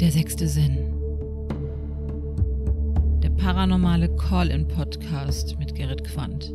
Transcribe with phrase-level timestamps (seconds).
[0.00, 0.76] Der sechste Sinn.
[3.22, 6.52] Der paranormale Call-in-Podcast mit Gerrit Quandt.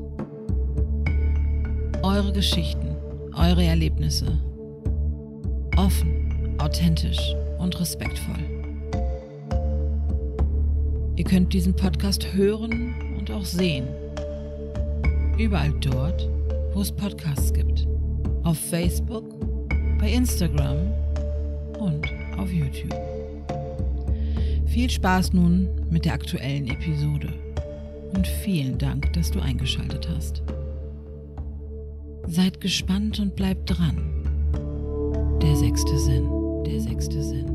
[2.04, 2.97] Eure Geschichten,
[3.33, 4.38] eure Erlebnisse.
[5.78, 8.44] Offen, authentisch und respektvoll.
[11.15, 13.87] Ihr könnt diesen Podcast hören und auch sehen.
[15.37, 16.30] Überall dort,
[16.73, 17.88] wo es Podcasts gibt.
[18.44, 19.23] Auf Facebook,
[19.98, 20.77] bei Instagram
[21.80, 22.05] und
[22.38, 23.18] auf YouTube.
[24.79, 27.33] Viel Spaß nun mit der aktuellen Episode
[28.13, 30.41] und vielen Dank, dass du eingeschaltet hast.
[32.25, 33.97] Seid gespannt und bleibt dran.
[35.41, 36.29] Der sechste Sinn,
[36.65, 37.45] der sechste Sinn.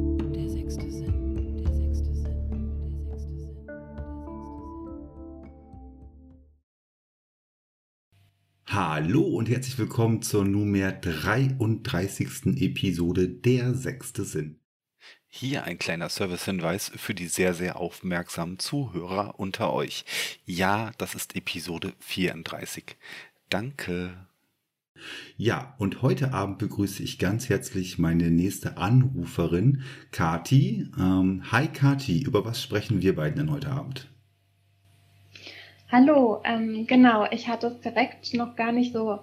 [8.66, 12.60] Hallo und herzlich willkommen zur nunmehr 33.
[12.60, 14.60] Episode Der sechste Sinn.
[15.36, 20.04] Hier ein kleiner Servicehinweis für die sehr, sehr aufmerksamen Zuhörer unter euch.
[20.46, 22.96] Ja, das ist Episode 34.
[23.50, 24.28] Danke.
[25.36, 30.88] Ja, und heute Abend begrüße ich ganz herzlich meine nächste Anruferin, Kati.
[30.96, 34.08] Ähm, hi Kati, über was sprechen wir beiden denn heute Abend?
[35.90, 39.18] Hallo, ähm, genau, ich hatte es direkt noch gar nicht so.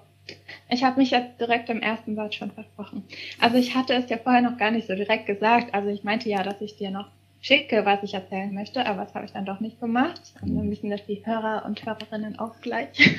[0.70, 3.04] Ich habe mich jetzt direkt im ersten Satz schon versprochen.
[3.40, 5.74] Also ich hatte es ja vorher noch gar nicht so direkt gesagt.
[5.74, 7.10] Also ich meinte ja, dass ich dir noch
[7.42, 10.22] schicke, was ich erzählen möchte, aber das habe ich dann doch nicht gemacht.
[10.42, 12.90] Und dann wissen das die Hörer und Hörerinnen auch gleich.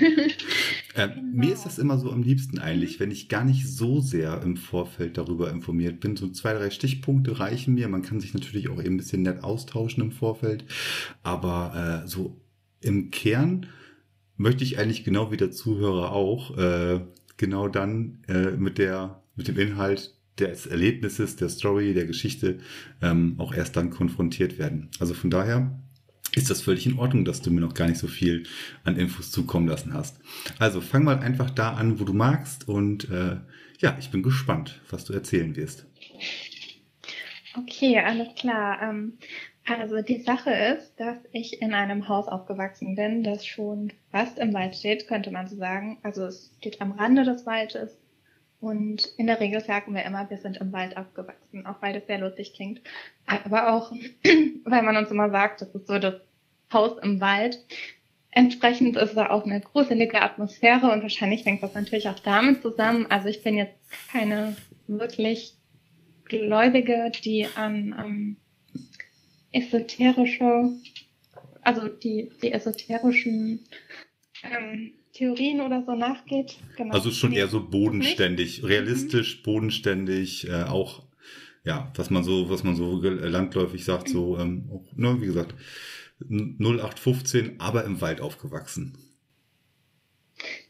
[0.95, 1.23] Äh, Genau.
[1.33, 4.58] Mir ist das immer so am liebsten eigentlich, wenn ich gar nicht so sehr im
[4.58, 6.17] Vorfeld darüber informiert bin.
[6.17, 7.89] So zwei, drei Stichpunkte reichen mir.
[7.89, 10.67] Man kann sich natürlich auch eben ein bisschen nett austauschen im Vorfeld.
[11.23, 12.36] Aber äh, so
[12.83, 13.69] im Kern
[14.37, 17.01] möchte ich eigentlich genau wie der Zuhörer auch äh,
[17.37, 22.59] genau dann äh, mit der mit dem Inhalt des Erlebnisses, der Story, der Geschichte
[23.01, 24.89] ähm, auch erst dann konfrontiert werden.
[24.99, 25.79] Also von daher
[26.35, 28.45] ist das völlig in Ordnung, dass du mir noch gar nicht so viel
[28.85, 30.21] an Infos zukommen lassen hast.
[30.59, 33.37] Also fang mal einfach da an, wo du magst und äh,
[33.79, 35.87] ja, ich bin gespannt, was du erzählen wirst.
[37.55, 38.81] Okay, alles klar.
[38.81, 39.15] Ähm,
[39.64, 44.52] also die Sache ist, dass ich in einem Haus aufgewachsen bin, das schon fast im
[44.52, 45.98] Wald steht, könnte man so sagen.
[46.02, 47.96] Also es steht am Rande des Waldes
[48.61, 52.06] und in der Regel sagen wir immer, wir sind im Wald aufgewachsen, auch weil das
[52.06, 52.80] sehr lustig klingt.
[53.27, 53.92] Aber auch,
[54.64, 56.14] weil man uns immer sagt, das ist so das
[56.73, 57.58] Haus im Wald.
[58.30, 63.06] Entsprechend ist da auch eine gruselige Atmosphäre und wahrscheinlich hängt das natürlich auch damit zusammen.
[63.11, 63.79] Also ich bin jetzt
[64.11, 64.56] keine
[64.86, 65.55] wirklich
[66.24, 68.36] Gläubige, die an ähm,
[69.52, 70.70] esoterische,
[71.63, 73.61] also die, die esoterischen
[74.42, 76.57] ähm, Theorien oder so nachgeht.
[76.77, 76.95] Genau.
[76.95, 81.07] Also schon Nee, eher so bodenständig, realistisch, bodenständig, äh, auch
[81.64, 85.27] ja, was man so, was man so ge- landläufig sagt, so ähm, auch, ne, wie
[85.27, 85.55] gesagt,
[86.29, 88.98] 0815, aber im Wald aufgewachsen.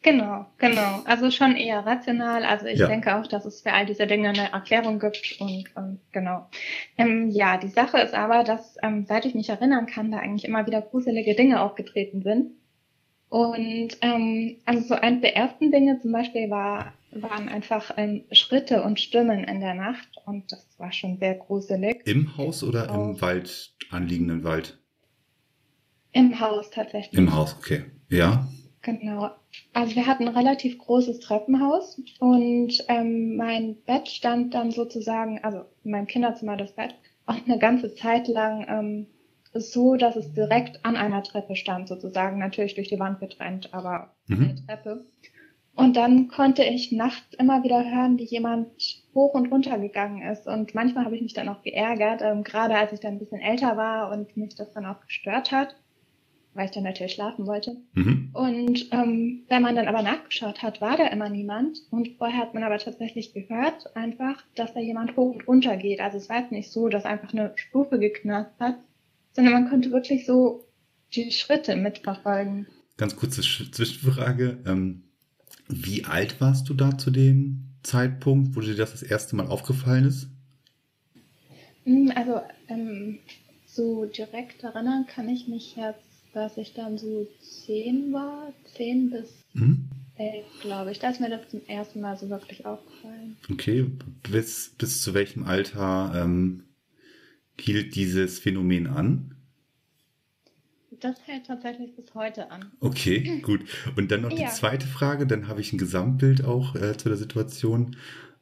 [0.02, 1.02] Genau, genau.
[1.04, 2.44] Also schon eher rational.
[2.44, 2.88] Also ich Ja.
[2.88, 6.48] denke auch, dass es für all diese Dinge eine Erklärung gibt und ähm, genau.
[6.98, 10.44] Ähm, ja, die Sache ist aber, dass ähm, seit ich mich erinnern kann, da eigentlich
[10.44, 12.50] immer wieder gruselige Dinge aufgetreten sind.
[13.28, 18.82] Und ähm, also so eins der ersten Dinge zum Beispiel war, waren einfach ähm, Schritte
[18.82, 22.02] und Stimmen in der Nacht und das war schon sehr gruselig.
[22.06, 23.20] Im Haus oder im Auch.
[23.22, 24.78] Wald, anliegenden Wald?
[26.12, 27.16] Im Haus tatsächlich.
[27.18, 27.84] Im Haus, okay.
[28.10, 28.48] Ja.
[28.82, 29.30] Genau.
[29.72, 35.60] Also wir hatten ein relativ großes Treppenhaus und ähm, mein Bett stand dann sozusagen, also
[35.84, 36.94] in meinem Kinderzimmer das Bett,
[37.26, 39.06] auch eine ganze Zeit lang ähm,
[39.54, 44.14] so, dass es direkt an einer Treppe stand, sozusagen, natürlich durch die Wand getrennt, aber
[44.26, 44.42] Mhm.
[44.44, 45.06] eine Treppe.
[45.74, 48.68] Und dann konnte ich nachts immer wieder hören, wie jemand
[49.14, 50.46] hoch und runter gegangen ist.
[50.46, 53.40] Und manchmal habe ich mich dann auch geärgert, ähm, gerade als ich dann ein bisschen
[53.40, 55.74] älter war und mich das dann auch gestört hat,
[56.54, 57.76] weil ich dann natürlich schlafen wollte.
[57.94, 58.30] Mhm.
[58.34, 61.78] Und ähm, wenn man dann aber nachgeschaut hat, war da immer niemand.
[61.90, 66.00] Und vorher hat man aber tatsächlich gehört, einfach, dass da jemand hoch und runter geht.
[66.00, 68.76] Also es war jetzt nicht so, dass einfach eine Stufe geknarrt hat,
[69.32, 70.66] sondern man konnte wirklich so
[71.14, 72.66] die Schritte mitverfolgen.
[72.96, 74.58] Ganz kurze Sch- Zwischenfrage.
[74.66, 75.04] Ähm,
[75.68, 80.04] wie alt warst du da zu dem Zeitpunkt, wo dir das das erste Mal aufgefallen
[80.06, 80.28] ist?
[81.84, 83.18] Hm, Also ähm,
[83.66, 89.44] so direkt erinnern kann ich mich jetzt, dass ich dann so zehn war, zehn bis
[89.54, 89.88] Mhm.
[90.16, 90.98] elf, glaube ich.
[90.98, 93.36] Da ist mir das zum ersten Mal so wirklich aufgefallen.
[93.50, 93.86] Okay,
[94.30, 96.64] bis, bis zu welchem Alter ähm,
[97.60, 99.34] hielt dieses Phänomen an?
[101.00, 102.70] Das hält tatsächlich bis heute an.
[102.80, 103.62] Okay, gut.
[103.96, 104.48] Und dann noch die Ja.
[104.48, 107.96] zweite Frage, dann habe ich ein Gesamtbild auch äh, zu der Situation.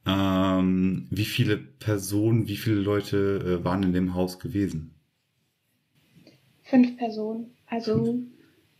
[0.07, 4.95] Ähm, wie viele Personen, wie viele Leute äh, waren in dem Haus gewesen?
[6.63, 7.55] Fünf Personen.
[7.71, 8.19] Also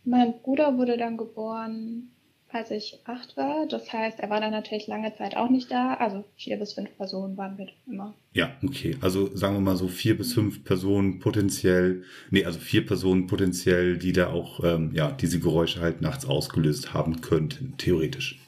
[0.03, 2.11] mein Bruder wurde dann geboren,
[2.49, 3.65] als ich acht war.
[3.67, 5.93] Das heißt, er war dann natürlich lange Zeit auch nicht da.
[5.95, 8.13] Also vier bis fünf Personen waren wir immer.
[8.33, 8.97] Ja, okay.
[9.01, 13.97] Also sagen wir mal so vier bis fünf Personen potenziell, nee, also vier Personen potenziell,
[13.97, 18.39] die da auch, ähm, ja, diese Geräusche halt nachts ausgelöst haben könnten, theoretisch.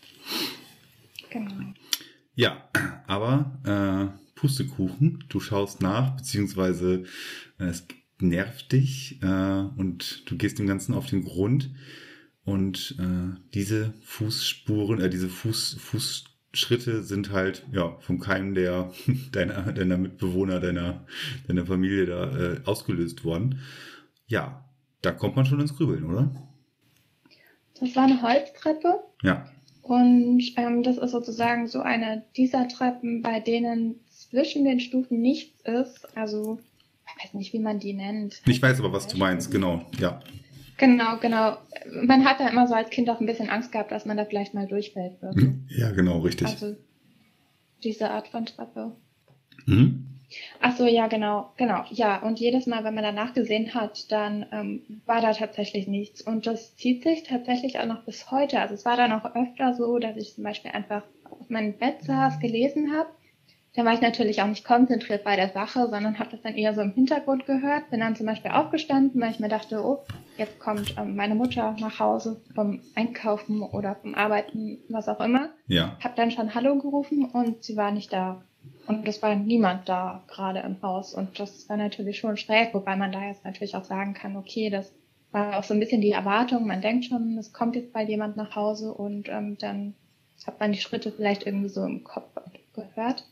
[1.29, 1.73] Genau.
[2.35, 2.69] Ja,
[3.07, 7.03] aber äh, Pustekuchen, du schaust nach, beziehungsweise
[7.59, 7.87] äh, es
[8.23, 11.71] nervt dich äh, und du gehst dem Ganzen auf den Grund.
[12.45, 18.91] Und äh, diese Fußspuren, äh, diese Fuß, Fußschritte sind halt ja vom Keim der
[19.31, 21.05] deiner, deiner Mitbewohner, deiner,
[21.47, 23.59] deiner Familie da äh, ausgelöst worden.
[24.27, 24.65] Ja,
[25.01, 26.31] da kommt man schon ins Grübeln, oder?
[27.79, 28.99] Das war eine Holztreppe.
[29.21, 29.45] Ja.
[29.81, 35.61] Und ähm, das ist sozusagen so eine dieser Treppen, bei denen zwischen den Stufen nichts
[35.61, 36.17] ist.
[36.17, 36.59] Also,
[37.17, 38.41] ich weiß nicht, wie man die nennt.
[38.45, 40.19] Ich weiß aber, was du meinst, genau, ja.
[40.77, 41.57] Genau, genau.
[42.03, 44.25] Man hat da immer so als Kind auch ein bisschen Angst gehabt, dass man da
[44.25, 45.21] vielleicht mal durchfällt.
[45.21, 45.35] Wird.
[45.35, 46.47] Hm, Ja, genau, richtig.
[46.47, 46.75] Also
[47.83, 48.95] diese Art von Treppe.
[49.65, 50.07] Mhm.
[50.61, 51.83] Ach so, ja, genau, genau.
[51.91, 56.21] Ja, und jedes Mal, wenn man danach gesehen hat, dann ähm, war da tatsächlich nichts.
[56.23, 58.59] Und das zieht sich tatsächlich auch noch bis heute.
[58.59, 62.01] Also es war dann auch öfter so, dass ich zum Beispiel einfach auf meinem Bett
[62.03, 63.09] saß, gelesen habe.
[63.75, 66.75] Da war ich natürlich auch nicht konzentriert bei der Sache, sondern habe das dann eher
[66.75, 67.89] so im Hintergrund gehört.
[67.89, 70.03] Bin dann zum Beispiel aufgestanden, weil ich mir dachte, oh,
[70.37, 75.49] jetzt kommt ähm, meine Mutter nach Hause vom Einkaufen oder vom Arbeiten, was auch immer.
[75.67, 75.97] Ja.
[76.03, 78.43] Hab dann schon Hallo gerufen und sie war nicht da.
[78.85, 81.15] Und es war niemand da gerade im Haus.
[81.15, 84.69] Und das war natürlich schon schräg, wobei man da jetzt natürlich auch sagen kann, okay,
[84.69, 84.93] das
[85.31, 86.67] war auch so ein bisschen die Erwartung.
[86.67, 89.95] Man denkt schon, es kommt jetzt bald jemand nach Hause und ähm, dann
[90.45, 92.29] hat man die Schritte vielleicht irgendwie so im Kopf
[92.73, 93.25] gehört.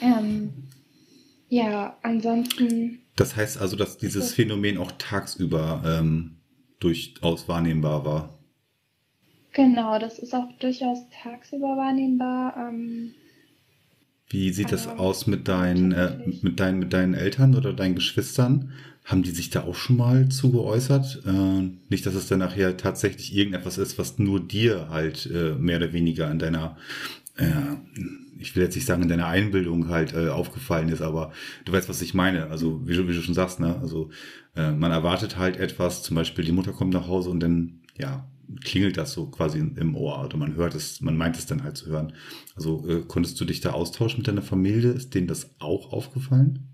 [0.00, 0.52] Ähm,
[1.48, 3.00] ja, ansonsten.
[3.16, 6.36] Das heißt also, dass dieses Phänomen auch tagsüber ähm,
[6.80, 8.38] durchaus wahrnehmbar war.
[9.52, 12.54] Genau, das ist auch durchaus tagsüber wahrnehmbar.
[12.56, 13.14] Ähm,
[14.28, 18.72] Wie sieht das aus mit deinen, äh, mit deinen, mit deinen Eltern oder deinen Geschwistern?
[19.04, 21.22] Haben die sich da auch schon mal zu geäußert?
[21.26, 25.78] Äh, nicht, dass es dann nachher tatsächlich irgendetwas ist, was nur dir halt äh, mehr
[25.78, 26.76] oder weniger in deiner,
[27.38, 27.46] äh,
[28.38, 31.32] ich will jetzt nicht sagen, in deiner Einbildung halt äh, aufgefallen ist, aber
[31.64, 32.48] du weißt, was ich meine.
[32.48, 33.76] Also, wie du, wie du schon sagst, ne?
[33.80, 34.10] Also,
[34.56, 38.28] äh, man erwartet halt etwas, zum Beispiel die Mutter kommt nach Hause und dann, ja,
[38.64, 41.76] klingelt das so quasi im Ohr oder man hört es, man meint es dann halt
[41.76, 42.14] zu hören.
[42.56, 44.90] Also äh, konntest du dich da austauschen mit deiner Familie?
[44.90, 46.68] Ist denen das auch aufgefallen?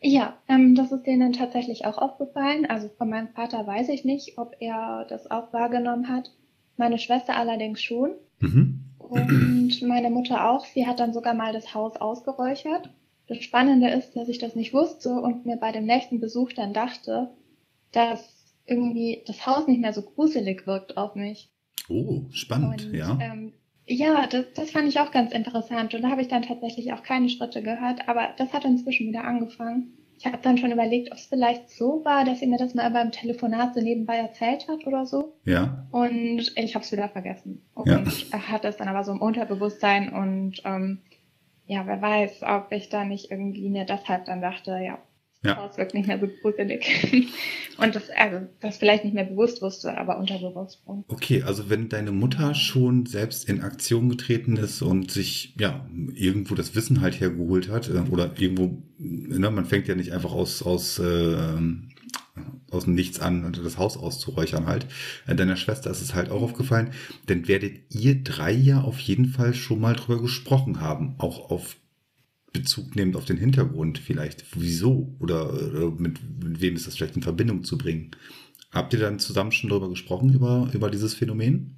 [0.00, 2.66] Ja, ähm, das ist denen tatsächlich auch aufgefallen.
[2.66, 6.32] Also von meinem Vater weiß ich nicht, ob er das auch wahrgenommen hat.
[6.76, 8.10] Meine Schwester allerdings schon.
[8.40, 8.87] Mhm.
[9.08, 10.64] Und meine Mutter auch.
[10.64, 12.90] Sie hat dann sogar mal das Haus ausgeräuchert.
[13.26, 16.72] Das Spannende ist, dass ich das nicht wusste und mir bei dem nächsten Besuch dann
[16.72, 17.30] dachte,
[17.92, 21.50] dass irgendwie das Haus nicht mehr so gruselig wirkt auf mich.
[21.88, 23.18] Oh, spannend, Und ja.
[23.20, 23.52] ähm,
[23.86, 25.94] ja, das, das fand ich auch ganz interessant.
[25.94, 29.24] Und da habe ich dann tatsächlich auch keine Schritte gehört, aber das hat inzwischen wieder
[29.24, 29.97] angefangen.
[30.18, 32.90] Ich habe dann schon überlegt, ob es vielleicht so war, dass sie mir das mal
[32.90, 35.34] beim Telefonat so nebenbei erzählt hat oder so.
[35.44, 35.86] Ja.
[35.92, 37.62] Und ich habe es wieder vergessen.
[37.74, 38.02] Und Ja.
[38.32, 40.98] er hat es dann aber so im Unterbewusstsein und ähm,
[41.66, 44.98] ja, wer weiß, ob ich da nicht irgendwie mir deshalb dann dachte, ja,
[45.44, 45.56] Ja.
[45.56, 47.28] Haus wirkt nicht mehr so gruselig.
[47.78, 50.82] und das, also, das vielleicht nicht mehr bewusst wusste, aber unterbewusst.
[51.06, 56.56] Okay, also wenn deine Mutter schon selbst in Aktion getreten ist und sich ja irgendwo
[56.56, 60.62] das Wissen halt hergeholt hat äh, oder irgendwo, ne, man fängt ja nicht einfach aus
[60.62, 61.36] aus äh,
[62.70, 64.86] aus dem Nichts an, das Haus auszuräuchern halt.
[65.26, 66.90] Äh, Deiner Schwester ist es halt auch aufgefallen,
[67.26, 71.76] dann werdet ihr drei ja auf jeden Fall schon mal drüber gesprochen haben, auch auf
[72.52, 74.44] Bezug nehmend auf den Hintergrund vielleicht.
[74.54, 75.14] Wieso?
[75.20, 78.12] Oder, oder mit, mit wem ist das vielleicht in Verbindung zu bringen?
[78.70, 81.76] Habt ihr dann zusammen schon darüber gesprochen, über, über dieses Phänomen?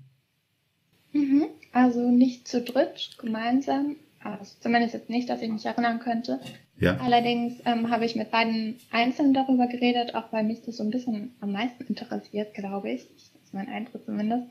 [1.12, 1.46] Mhm.
[1.72, 3.96] Also nicht zu dritt, gemeinsam.
[4.22, 6.40] Also zumindest jetzt nicht, dass ich mich erinnern könnte.
[6.78, 6.96] Ja.
[6.98, 10.90] Allerdings ähm, habe ich mit beiden einzeln darüber geredet, auch weil mich das so ein
[10.90, 13.02] bisschen am meisten interessiert, glaube ich.
[13.02, 14.44] Das ist mein Eindruck zumindest.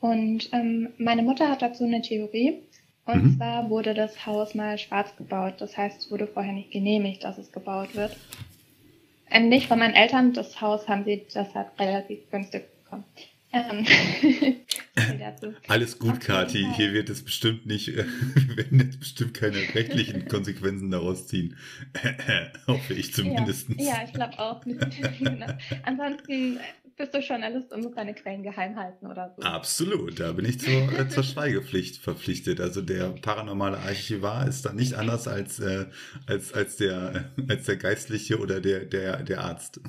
[0.00, 2.62] Und ähm, meine Mutter hat dazu eine Theorie.
[3.04, 3.36] Und Mhm.
[3.36, 5.54] zwar wurde das Haus mal schwarz gebaut.
[5.58, 8.16] Das heißt, es wurde vorher nicht genehmigt, dass es gebaut wird.
[9.30, 10.32] Ähm, nicht von meinen Eltern.
[10.34, 13.04] Das Haus haben sie deshalb relativ günstig bekommen.
[13.52, 13.84] Ähm,
[15.18, 15.54] dazu.
[15.68, 16.24] Alles gut.
[16.24, 16.48] Fall.
[16.48, 18.04] Hier wird es bestimmt nicht, äh,
[18.34, 21.56] wir werden jetzt bestimmt keine rechtlichen Konsequenzen daraus ziehen.
[22.66, 23.68] Hoffe ich zumindest.
[23.70, 24.62] Ja, ja ich glaube auch.
[24.64, 25.46] Genau.
[25.82, 26.60] Ansonsten
[26.96, 29.42] bist du Journalist und musst deine Quellen geheim halten oder so.
[29.42, 32.60] Absolut, da bin ich zur, äh, zur Schweigepflicht verpflichtet.
[32.60, 35.86] Also der paranormale Archivar ist dann nicht anders als, äh,
[36.26, 39.80] als, als, der, als der Geistliche oder der, der, der Arzt.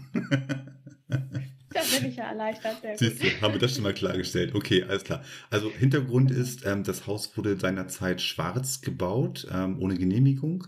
[1.74, 2.82] Da bin ich ja erleichtert.
[2.82, 4.54] Sehr Siehst du, haben wir das schon mal klargestellt.
[4.54, 5.24] Okay, alles klar.
[5.50, 10.68] Also Hintergrund ist, ähm, das Haus wurde seinerzeit schwarz gebaut, ähm, ohne Genehmigung.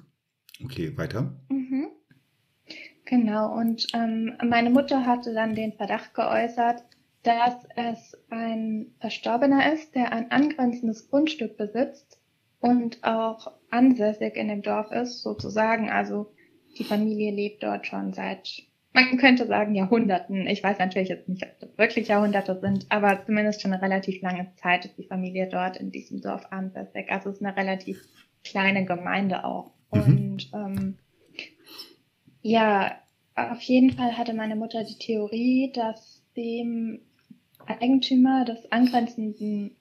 [0.64, 1.40] Okay, weiter.
[1.50, 1.65] Mhm.
[3.16, 6.84] Genau, und ähm, meine Mutter hatte dann den Verdacht geäußert,
[7.24, 12.20] dass es ein Verstorbener ist, der ein angrenzendes Grundstück besitzt
[12.60, 15.90] und auch ansässig in dem Dorf ist, sozusagen.
[15.90, 16.34] Also
[16.78, 20.46] die Familie lebt dort schon seit, man könnte sagen, Jahrhunderten.
[20.48, 24.22] Ich weiß natürlich jetzt nicht, ob das wirklich Jahrhunderte sind, aber zumindest schon eine relativ
[24.24, 27.10] lange Zeit ist die Familie dort in diesem Dorf ansässig.
[27.10, 28.02] Also es ist eine relativ
[28.44, 29.72] kleine Gemeinde auch.
[29.94, 30.02] Mhm.
[30.02, 30.98] Und ähm,
[32.42, 32.92] ja,
[33.36, 37.02] auf jeden Fall hatte meine Mutter die Theorie, dass dem
[37.66, 39.76] Eigentümer des angrenzenden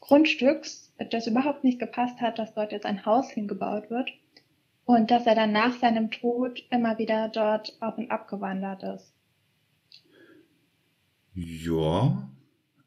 [0.00, 4.10] Grundstücks das überhaupt nicht gepasst hat, dass dort jetzt ein Haus hingebaut wird
[4.84, 9.12] und dass er dann nach seinem Tod immer wieder dort auf und ab gewandert ist.
[11.34, 12.30] Ja.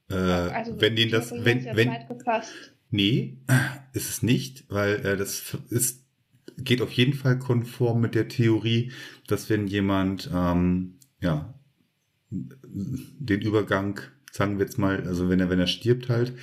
[0.09, 1.91] Äh, Also wenn den das, wenn, wenn,
[2.89, 3.37] nee,
[3.93, 5.98] ist es nicht, weil äh, das ist,
[6.63, 8.91] geht auf jeden Fall konform mit der Theorie,
[9.27, 11.53] dass wenn jemand, ähm, ja,
[12.29, 13.99] den Übergang,
[14.31, 16.33] sagen wir jetzt mal, also wenn er, wenn er stirbt halt,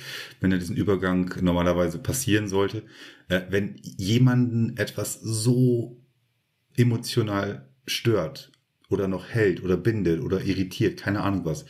[0.41, 2.83] wenn er diesen Übergang normalerweise passieren sollte,
[3.29, 5.97] äh, wenn jemanden etwas so
[6.75, 8.51] emotional stört
[8.89, 11.65] oder noch hält oder bindet oder irritiert, keine Ahnung was,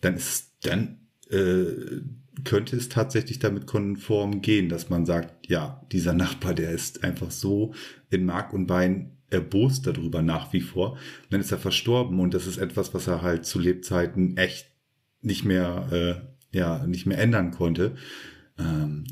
[0.00, 2.00] dann ist dann äh,
[2.44, 7.30] könnte es tatsächlich damit konform gehen, dass man sagt, ja, dieser Nachbar, der ist einfach
[7.30, 7.74] so
[8.10, 10.92] in Mark und Bein erbost darüber nach wie vor.
[10.92, 10.98] Und
[11.30, 14.68] dann ist er verstorben und das ist etwas, was er halt zu Lebzeiten echt
[15.20, 15.88] nicht mehr,
[16.52, 17.96] äh, ja, nicht mehr ändern konnte.
[18.58, 19.04] Ähm,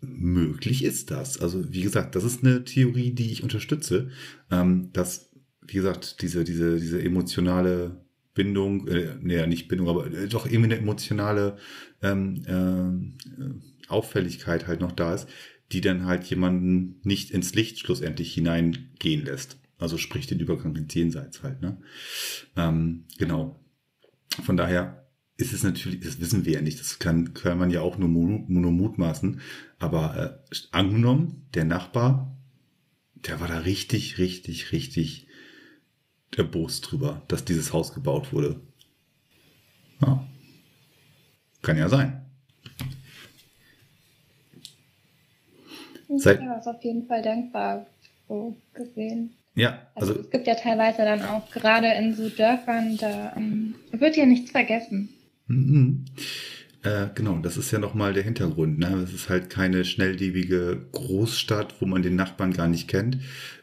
[0.00, 1.40] möglich ist das.
[1.40, 4.10] Also wie gesagt, das ist eine Theorie, die ich unterstütze,
[4.50, 7.99] ähm, dass wie gesagt diese diese diese emotionale
[8.34, 11.56] Bindung, äh, nee, nicht Bindung, aber äh, doch irgendwie eine emotionale
[12.02, 15.28] ähm, äh, Auffälligkeit halt noch da ist,
[15.72, 19.58] die dann halt jemanden nicht ins Licht schlussendlich hineingehen lässt.
[19.78, 21.78] Also sprich den Übergang ins Jenseits halt, ne?
[22.56, 23.58] Ähm, genau.
[24.44, 27.80] Von daher ist es natürlich, das wissen wir ja nicht, das kann, kann man ja
[27.80, 29.40] auch nur, nur mutmaßen,
[29.78, 32.36] aber äh, angenommen, der Nachbar,
[33.14, 35.26] der war da richtig, richtig, richtig
[36.36, 38.60] erbost drüber, dass dieses Haus gebaut wurde.
[40.00, 40.26] Ja.
[41.62, 42.24] Kann ja sein.
[46.16, 47.86] Seit- ja, ist auf jeden Fall denkbar
[48.28, 49.34] so gesehen.
[49.54, 53.74] Ja, Also, also es gibt ja teilweise dann auch gerade in so Dörfern, da ähm,
[53.92, 55.08] wird ja nichts vergessen.
[55.46, 56.04] Mhm.
[56.82, 58.78] Äh, genau, das ist ja nochmal der Hintergrund.
[58.78, 59.02] Ne?
[59.04, 63.18] Es ist halt keine schnelllebige Großstadt, wo man den Nachbarn gar nicht kennt.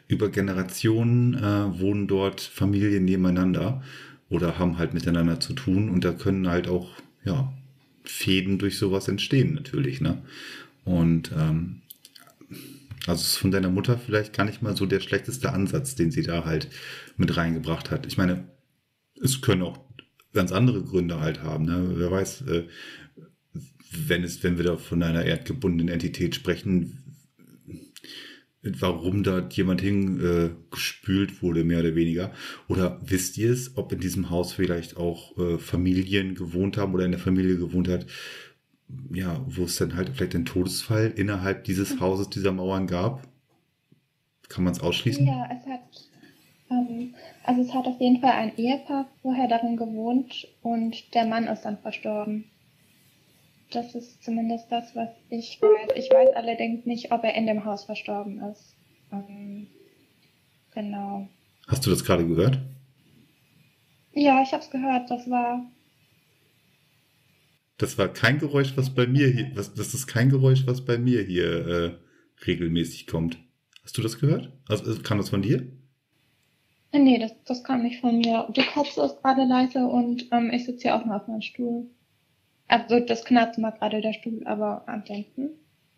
[0.06, 3.82] Über Generationen äh, wohnen dort Familien nebeneinander
[4.28, 6.90] oder haben halt miteinander zu tun und da können halt auch
[7.24, 7.52] ja,
[8.04, 10.00] Fäden durch sowas entstehen natürlich.
[10.00, 10.22] Ne?
[10.84, 11.82] Und ähm,
[13.06, 16.22] also ist von deiner Mutter vielleicht gar nicht mal so der schlechteste Ansatz, den sie
[16.22, 16.68] da halt
[17.16, 18.06] mit reingebracht hat.
[18.06, 18.44] Ich meine,
[19.20, 19.80] es können auch
[20.32, 21.64] ganz andere Gründe halt haben.
[21.64, 21.92] Ne?
[21.94, 22.64] Wer weiß, äh,
[23.90, 27.08] wenn es, wenn wir da von einer erdgebundenen Entität sprechen,
[28.62, 32.32] warum da jemand hingespült äh, wurde, mehr oder weniger.
[32.68, 37.04] Oder wisst ihr es, ob in diesem Haus vielleicht auch äh, Familien gewohnt haben oder
[37.04, 38.06] in der Familie gewohnt hat,
[39.12, 43.28] ja, wo es dann halt vielleicht einen Todesfall innerhalb dieses Hauses, dieser Mauern gab?
[44.48, 45.26] Kann man es ausschließen?
[45.26, 45.80] Ja, es hat,
[46.70, 47.14] ähm,
[47.44, 51.62] also es hat auf jeden Fall ein Ehepaar vorher darin gewohnt und der Mann ist
[51.62, 52.44] dann verstorben.
[53.70, 55.90] Das ist zumindest das, was ich weiß.
[55.96, 58.74] Ich weiß allerdings nicht, ob er in dem Haus verstorben ist.
[59.12, 59.66] Ähm,
[60.74, 61.28] genau.
[61.66, 62.58] Hast du das gerade gehört?
[64.12, 65.10] Ja, ich habe es gehört.
[65.10, 65.70] Das war
[67.78, 70.98] Das war kein Geräusch, was bei mir hier, was, das ist kein Geräusch, was bei
[70.98, 71.98] mir hier äh,
[72.46, 73.38] regelmäßig kommt.
[73.84, 74.52] Hast du das gehört?
[74.68, 75.66] Also äh, kam das von dir?
[76.92, 78.46] Äh, Nee, das, das kam nicht von mir.
[78.54, 81.86] Die Katze ist gerade leise und ähm, ich sitze hier auch noch auf meinem Stuhl.
[82.68, 85.50] Also das knarzt mal gerade der Stuhl, aber ansonsten.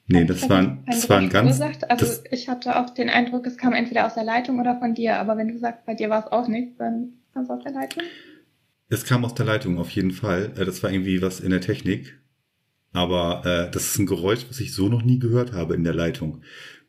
[0.07, 1.89] Nee, das war, das war ein ganz, verursacht.
[1.91, 4.95] Also das, ich hatte auch den Eindruck, es kam entweder aus der Leitung oder von
[4.95, 7.63] dir, aber wenn du sagst, bei dir war es auch nicht, dann kam es aus
[7.63, 8.03] der Leitung.
[8.89, 10.53] es kam aus der Leitung auf jeden Fall.
[10.57, 12.19] Äh, Das war irgendwie was in der Technik.
[12.93, 15.95] Aber äh, das ist ein Geräusch, was ich so noch nie gehört habe in der
[15.95, 16.43] Leitung.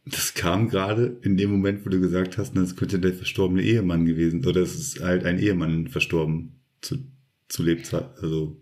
[0.06, 4.06] Das kam gerade in dem Moment, wo du gesagt hast, das könnte der verstorbene Ehemann
[4.06, 6.98] gewesen, oder es ist halt ein Ehemann verstorben zu,
[7.50, 8.10] zu Lebzeit.
[8.20, 8.58] Also.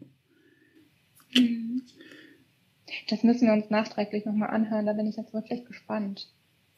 [3.08, 6.28] Das müssen wir uns nachträglich nochmal anhören, da bin ich jetzt wirklich gespannt.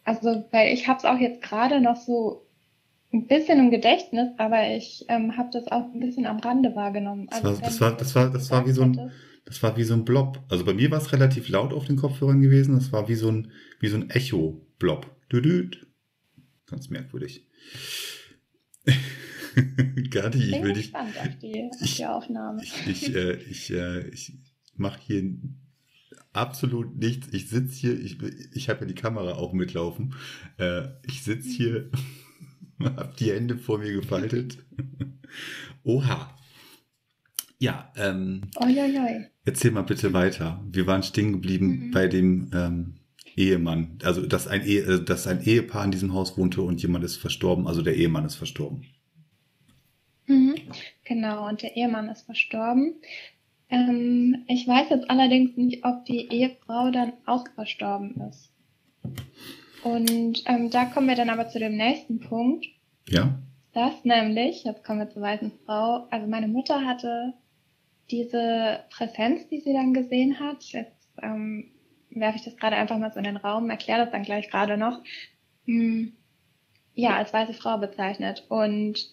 [0.04, 2.46] Also, weil ich habe es auch jetzt gerade noch so
[3.14, 7.28] ein bisschen im Gedächtnis, aber ich ähm, habe das auch ein bisschen am Rande wahrgenommen.
[7.28, 9.12] Das war, das war, das war, das war wie so ein,
[9.46, 10.40] das war wie so ein Blob.
[10.50, 12.76] Also bei mir war es relativ laut auf den Kopfhörern gewesen.
[12.76, 15.10] Das war wie so ein, wie so ein Echo-Blob.
[15.32, 15.88] Düdüt.
[16.68, 17.48] Ganz merkwürdig.
[20.10, 24.08] Gatti, ich bin will dich, gespannt auf die, auf ich- ich, ich, äh, ich, äh,
[24.10, 24.34] ich
[24.76, 25.34] mache hier
[26.34, 27.28] absolut nichts.
[27.34, 28.18] Ich sitze hier, ich,
[28.54, 30.16] ich habe ja die Kamera auch mitlaufen.
[30.58, 31.92] Äh, ich sitze hier,
[32.80, 34.58] habe die Hände vor mir gefaltet.
[35.84, 36.36] Oha.
[37.60, 39.28] Ja, ähm, Uiuiui.
[39.46, 40.64] erzähl mal bitte weiter.
[40.72, 41.92] Wir waren stehen geblieben Mhm.
[41.92, 42.96] bei dem ähm,
[43.36, 44.00] Ehemann.
[44.04, 47.18] Also, dass ein, Ehe, äh, dass ein Ehepaar in diesem Haus wohnte und jemand ist
[47.18, 47.68] verstorben.
[47.68, 48.86] Also der Ehemann ist verstorben.
[50.28, 50.56] Mhm.
[51.06, 52.96] Genau, und der Ehemann ist verstorben.
[53.72, 58.52] Ähm, ich weiß jetzt allerdings nicht, ob die Ehefrau dann auch verstorben ist.
[59.84, 62.68] Und ähm, da kommen wir dann aber zu dem nächsten Punkt.
[63.10, 63.40] Ja?
[63.74, 67.34] Das nämlich, jetzt kommen wir zur weißen Frau, also meine Mutter hatte
[68.12, 71.72] diese Präsenz, die sie dann gesehen hat, jetzt ähm,
[72.10, 74.76] werfe ich das gerade einfach mal so in den Raum, erkläre das dann gleich gerade
[74.76, 75.00] noch,
[75.66, 76.12] hm,
[76.94, 78.46] ja, als weiße Frau bezeichnet.
[78.50, 79.10] Und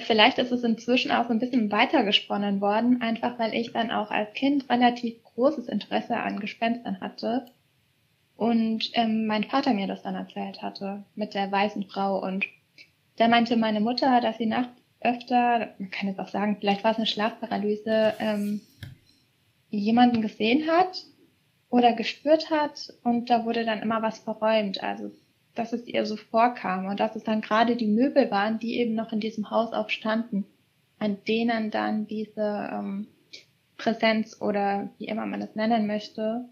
[0.00, 4.10] vielleicht ist es inzwischen auch so ein bisschen weitergesponnen worden, einfach weil ich dann auch
[4.10, 7.46] als Kind relativ großes Interesse an Gespenstern hatte
[8.36, 12.46] und ähm, mein Vater mir das dann erzählt hatte mit der weißen Frau und
[13.16, 16.90] da meinte meine Mutter, dass sie nachts öfter, man kann jetzt auch sagen, vielleicht war
[16.90, 18.60] es eine Schlafparalyse, ähm,
[19.70, 21.04] jemanden gesehen hat
[21.70, 24.82] oder gespürt hat und da wurde dann immer was verräumt.
[24.82, 25.10] Also
[25.58, 28.94] dass es ihr so vorkam und dass es dann gerade die Möbel waren, die eben
[28.94, 30.44] noch in diesem Haus auch standen,
[30.98, 33.08] an denen dann diese ähm,
[33.76, 36.44] Präsenz oder wie immer man es nennen möchte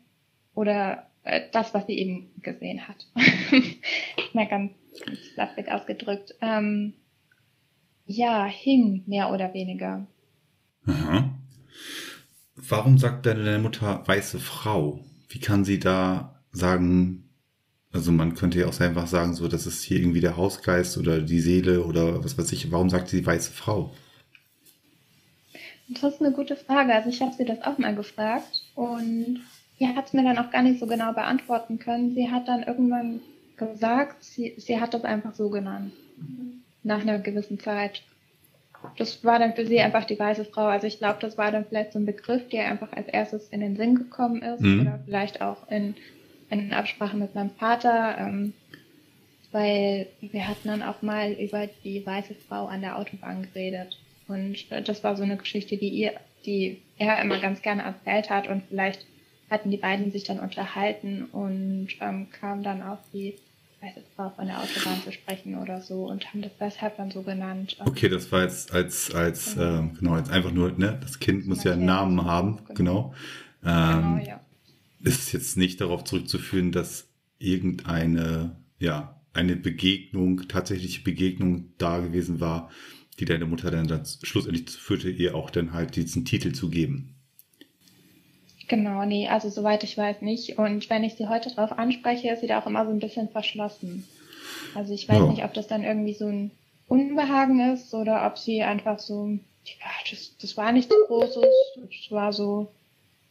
[0.54, 3.06] oder äh, das, was sie eben gesehen hat.
[4.32, 4.73] Mal ganz
[5.34, 6.34] flapsig ausgedrückt.
[6.40, 6.94] Ähm,
[8.06, 10.06] ja, hing mehr oder weniger.
[10.86, 11.30] Aha.
[12.56, 15.00] Warum sagt deine Mutter weiße Frau?
[15.28, 17.24] Wie kann sie da sagen,
[17.95, 21.21] also man könnte ja auch einfach sagen, so, das ist hier irgendwie der Hausgeist oder
[21.21, 22.73] die Seele oder was weiß ich.
[22.73, 23.93] Warum sagt sie weiße Frau?
[25.89, 26.93] Das ist eine gute Frage.
[26.93, 29.43] Also ich habe sie das auch mal gefragt und
[29.78, 32.15] sie hat es mir dann auch gar nicht so genau beantworten können.
[32.15, 33.21] Sie hat dann irgendwann
[33.57, 35.93] gesagt, sie, sie hat das einfach so genannt.
[36.83, 38.02] Nach einer gewissen Zeit.
[38.99, 40.67] Das war dann für sie einfach die weiße Frau.
[40.67, 43.61] Also ich glaube, das war dann vielleicht so ein Begriff, der einfach als erstes in
[43.61, 44.63] den Sinn gekommen ist.
[44.63, 44.80] Mhm.
[44.80, 45.95] Oder vielleicht auch in,
[46.60, 48.17] in Absprache mit meinem Vater.
[48.19, 48.52] Ähm,
[49.52, 53.97] weil wir hatten dann auch mal über die weiße Frau an der Autobahn geredet.
[54.26, 56.12] Und äh, das war so eine Geschichte, die ihr,
[56.45, 59.06] die er immer ganz gerne erzählt hat und vielleicht
[59.50, 63.34] hatten die beiden sich dann unterhalten und ähm, kam dann auf die
[63.80, 67.23] weiße Frau von der Autobahn zu sprechen oder so und haben das deshalb dann so
[67.23, 67.76] genannt.
[67.84, 69.78] Okay, das war jetzt als, als, Genau.
[69.78, 71.84] ähm, genau, jetzt einfach nur, ne, das Kind muss ja einen.
[71.84, 73.14] Namen haben, genau.
[73.62, 73.76] Genau,
[74.17, 74.40] Ähm, ja.
[75.04, 82.71] Ist jetzt nicht darauf zurückzuführen, dass irgendeine, ja, eine Begegnung, tatsächliche Begegnung da gewesen war,
[83.19, 87.14] die deine Mutter dann, dann schlussendlich führte, ihr auch dann halt diesen Titel zu geben.
[88.69, 90.58] Genau, nee, also soweit ich weiß nicht.
[90.58, 93.28] Und wenn ich sie heute drauf anspreche, ist sie da auch immer so ein bisschen
[93.28, 94.04] verschlossen.
[94.75, 95.26] Also ich weiß Ja.
[95.26, 96.50] nicht, ob das dann irgendwie so ein
[96.88, 99.28] Unbehagen ist oder ob sie einfach so,
[99.64, 101.45] ja, das, das war nichts Großes,
[101.90, 102.73] es war so,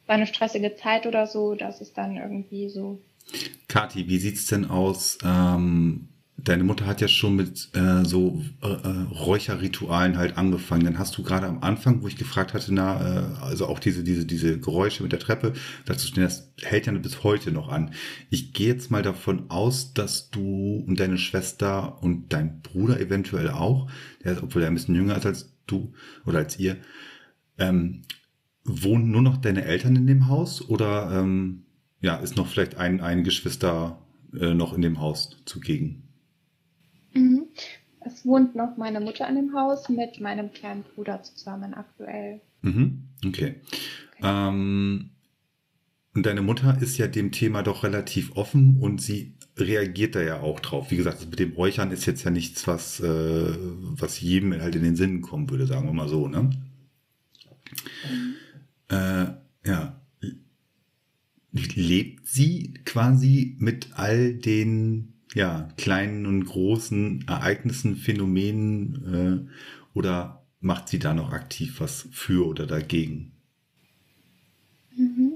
[0.05, 2.99] war eine stressige Zeit oder so, dass es dann irgendwie so,
[3.67, 5.17] Kathi, wie sieht's denn aus?
[5.23, 10.83] Ähm, deine Mutter hat ja schon mit äh, so äh, äh, Räucherritualen halt angefangen.
[10.83, 14.03] Dann hast du gerade am Anfang, wo ich gefragt hatte, na, äh, also auch diese,
[14.03, 15.53] diese, diese Geräusche mit der Treppe,
[15.85, 17.93] dazu stehen, das hält ja bis heute noch an.
[18.29, 23.49] Ich gehe jetzt mal davon aus, dass du und deine Schwester und dein Bruder eventuell
[23.49, 23.89] auch,
[24.23, 25.93] der ist, obwohl er ein bisschen jünger ist als du
[26.25, 26.77] oder als ihr,
[27.57, 28.01] ähm,
[28.63, 31.63] wohnen nur noch deine Eltern in dem Haus oder ähm,
[31.99, 33.99] ja, ist noch vielleicht ein, ein Geschwister
[34.39, 36.03] äh, noch in dem Haus zugegen?
[37.13, 37.45] mhm.
[38.01, 42.41] es wohnt noch meine Mutter in dem Haus mit meinem kleinen Bruder zusammen aktuell.
[42.61, 43.55] Mhm, okay.
[44.21, 45.11] Ähm,
[46.15, 50.41] und deine Mutter ist ja dem Thema doch relativ offen und sie reagiert da ja
[50.41, 50.91] auch drauf.
[50.91, 54.83] Wie gesagt, mit dem Räuchern ist jetzt ja nichts, was, äh, was jedem halt in
[54.83, 56.49] den Sinn kommen würde, sagen wir mal so, ne?
[58.93, 59.25] Äh,
[59.65, 59.99] ja.
[61.51, 69.49] Lebt sie quasi mit all den ja, kleinen und großen Ereignissen, Phänomenen
[69.95, 73.33] äh, oder macht sie da noch aktiv was für oder dagegen?
[74.95, 75.33] Mhm.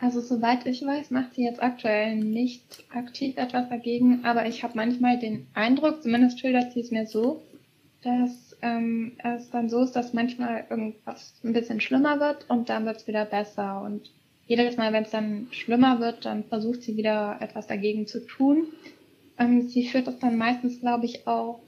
[0.00, 4.74] Also soweit ich weiß, macht sie jetzt aktuell nicht aktiv etwas dagegen, aber ich habe
[4.76, 7.42] manchmal den Eindruck, zumindest schildert sie es mir so,
[8.02, 12.86] dass ähm, es dann so ist, dass manchmal irgendwas ein bisschen schlimmer wird und dann
[12.86, 13.82] wird es wieder besser.
[13.82, 14.10] Und
[14.46, 18.68] jedes Mal, wenn es dann schlimmer wird, dann versucht sie wieder etwas dagegen zu tun.
[19.38, 21.60] Ähm, sie führt das dann meistens, glaube ich, auch,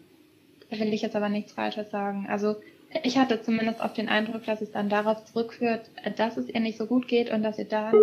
[0.70, 2.26] da will ich jetzt aber nichts Falsches sagen.
[2.28, 2.56] Also
[3.02, 6.78] ich hatte zumindest auch den Eindruck, dass es dann darauf zurückführt, dass es ihr nicht
[6.78, 7.94] so gut geht und dass sie dann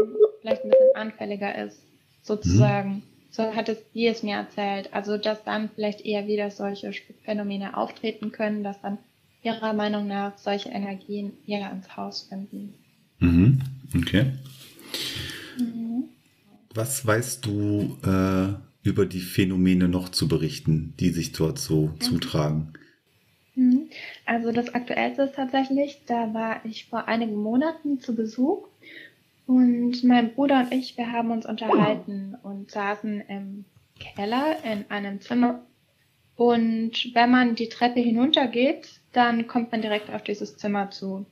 [0.41, 1.81] vielleicht ein bisschen anfälliger ist,
[2.23, 2.89] sozusagen.
[2.89, 3.03] Mhm.
[3.31, 4.93] So hat es sie es mir erzählt.
[4.93, 6.91] Also, dass dann vielleicht eher wieder solche
[7.23, 8.97] Phänomene auftreten können, dass dann
[9.41, 12.73] ihrer Meinung nach solche Energien eher ins Haus finden.
[13.19, 13.61] Mhm.
[13.97, 14.33] Okay.
[15.57, 16.03] Mhm.
[16.73, 22.01] Was weißt du äh, über die Phänomene noch zu berichten, die sich dort so mhm.
[22.01, 22.73] zutragen?
[23.55, 23.89] Mhm.
[24.25, 28.67] Also das Aktuellste ist tatsächlich, da war ich vor einigen Monaten zu Besuch
[29.51, 33.65] und mein Bruder und ich, wir haben uns unterhalten und saßen im
[33.99, 35.65] Keller in einem Zimmer.
[36.35, 41.25] Und wenn man die Treppe hinuntergeht, dann kommt man direkt auf dieses Zimmer zu.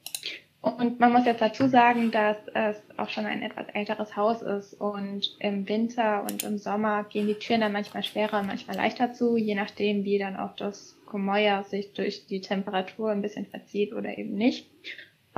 [0.62, 4.74] Und man muss jetzt dazu sagen, dass es auch schon ein etwas älteres Haus ist
[4.74, 9.14] und im Winter und im Sommer gehen die Türen dann manchmal schwerer und manchmal leichter
[9.14, 13.94] zu, je nachdem, wie dann auch das Gemäuer sich durch die Temperatur ein bisschen verzieht
[13.94, 14.70] oder eben nicht.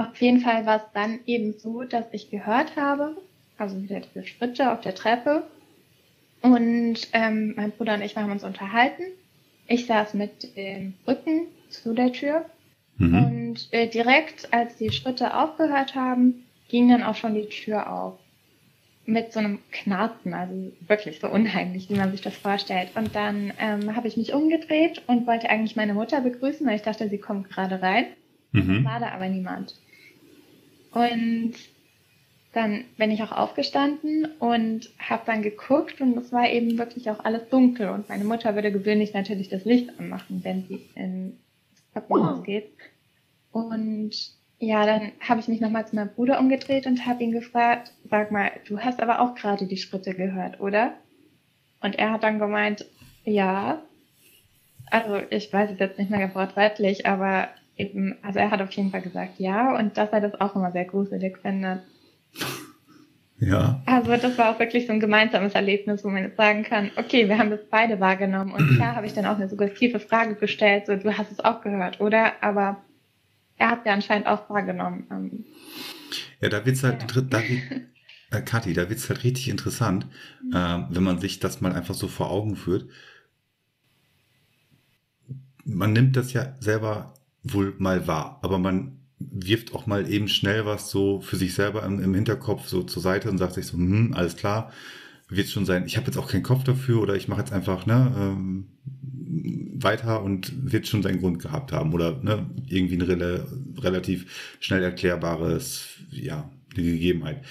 [0.09, 3.17] Auf jeden Fall war es dann eben so, dass ich gehört habe,
[3.57, 5.43] also wieder diese Schritte auf der Treppe.
[6.41, 9.03] Und ähm, mein Bruder und ich haben uns unterhalten.
[9.67, 12.45] Ich saß mit dem Rücken zu der Tür
[13.01, 13.23] Mhm.
[13.23, 18.19] Und äh, direkt, als die Schritte aufgehört haben, ging dann auch schon die Tür auf.
[19.07, 22.89] Mit so einem Knarzen, also wirklich so unheimlich, wie man sich das vorstellt.
[22.93, 26.83] Und dann ähm, habe ich mich umgedreht und wollte eigentlich meine Mutter begrüßen, weil ich
[26.83, 28.05] dachte, sie kommt gerade rein.
[28.51, 28.85] Mhm.
[28.85, 29.73] War da aber niemand.
[30.93, 31.53] Und
[32.53, 37.23] dann bin ich auch aufgestanden und habe dann geguckt und es war eben wirklich auch
[37.23, 41.35] alles dunkel und meine Mutter würde gewöhnlich natürlich das Licht anmachen, wenn sie ins
[41.93, 42.69] Treppenhaus geht.
[43.53, 44.11] Und
[44.59, 48.31] ja, dann habe ich mich nochmal zu meinem Bruder umgedreht und habe ihn gefragt, sag
[48.31, 50.93] mal, du hast aber auch gerade die Schritte gehört, oder?
[51.81, 52.85] Und er hat dann gemeint,
[53.23, 53.81] ja.
[54.89, 58.91] Also ich weiß es jetzt nicht mehr wortwörtlich, aber eben, also er hat auf jeden
[58.91, 61.81] Fall gesagt ja und dass er das auch immer sehr gruselig findet.
[63.41, 63.81] Ja.
[63.87, 67.27] Also das war auch wirklich so ein gemeinsames Erlebnis, wo man jetzt sagen kann, okay,
[67.27, 70.85] wir haben das beide wahrgenommen und klar habe ich dann auch eine suggestive Frage gestellt,
[70.85, 72.33] so du hast es auch gehört, oder?
[72.41, 72.83] Aber
[73.57, 75.07] er hat ja anscheinend auch wahrgenommen.
[75.09, 75.45] Ähm,
[76.39, 77.21] ja, da wird's halt, ja.
[77.21, 77.39] da,
[78.37, 80.05] äh, Kathi, da wird's halt richtig interessant,
[80.43, 80.55] mhm.
[80.55, 82.85] äh, wenn man sich das mal einfach so vor Augen führt.
[85.63, 90.65] Man nimmt das ja selber wohl mal wahr, aber man wirft auch mal eben schnell
[90.65, 93.77] was so für sich selber im, im Hinterkopf so zur Seite und sagt sich so,
[93.77, 94.71] hm, alles klar,
[95.29, 97.85] wird schon sein, ich habe jetzt auch keinen Kopf dafür oder ich mache jetzt einfach
[97.85, 98.67] ne, ähm,
[99.81, 103.45] weiter und wird schon seinen Grund gehabt haben oder ne, irgendwie ein rela
[103.77, 107.43] relativ schnell erklärbares, ja, eine Gegebenheit.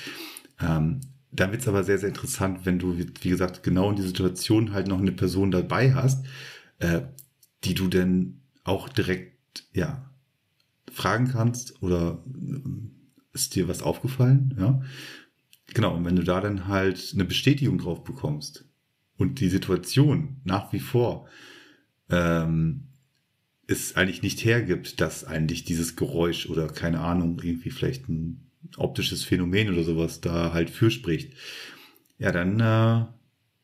[0.61, 1.01] Ähm,
[1.33, 4.73] dann wird es aber sehr, sehr interessant, wenn du, wie gesagt, genau in die Situation
[4.73, 6.27] halt noch eine Person dabei hast,
[6.81, 7.03] äh,
[7.65, 9.39] die du denn auch direkt,
[9.73, 10.11] ja,
[10.91, 12.61] fragen kannst oder äh,
[13.33, 14.83] ist dir was aufgefallen, ja?
[15.73, 18.65] Genau, und wenn du da dann halt eine Bestätigung drauf bekommst
[19.17, 21.29] und die Situation nach wie vor
[22.09, 22.89] ähm,
[23.69, 29.25] es eigentlich nicht hergibt, dass eigentlich dieses Geräusch oder keine Ahnung, irgendwie vielleicht ein optisches
[29.25, 31.35] Phänomen oder sowas da halt für spricht,
[32.19, 33.07] ja, dann äh,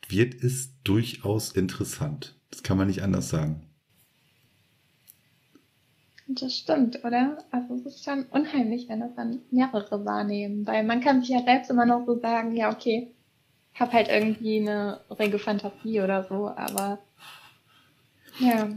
[0.09, 2.39] wird es durchaus interessant.
[2.51, 3.67] Das kann man nicht anders sagen.
[6.29, 7.39] Das stimmt, oder?
[7.53, 11.43] Also es ist schon unheimlich, wenn das dann mehrere wahrnehmen, weil man kann sich ja
[11.45, 13.13] selbst immer noch so sagen, ja okay,
[13.75, 16.99] habe halt irgendwie eine rege Fantasie oder so, aber
[18.41, 18.71] ja.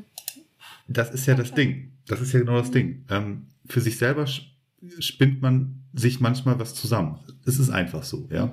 [0.88, 1.91] Das ist ja das Ding.
[2.07, 3.05] Das ist ja genau das Ding.
[3.09, 7.19] Ähm, für sich selber spinnt man sich manchmal was zusammen.
[7.45, 8.51] Es ist einfach so, ja.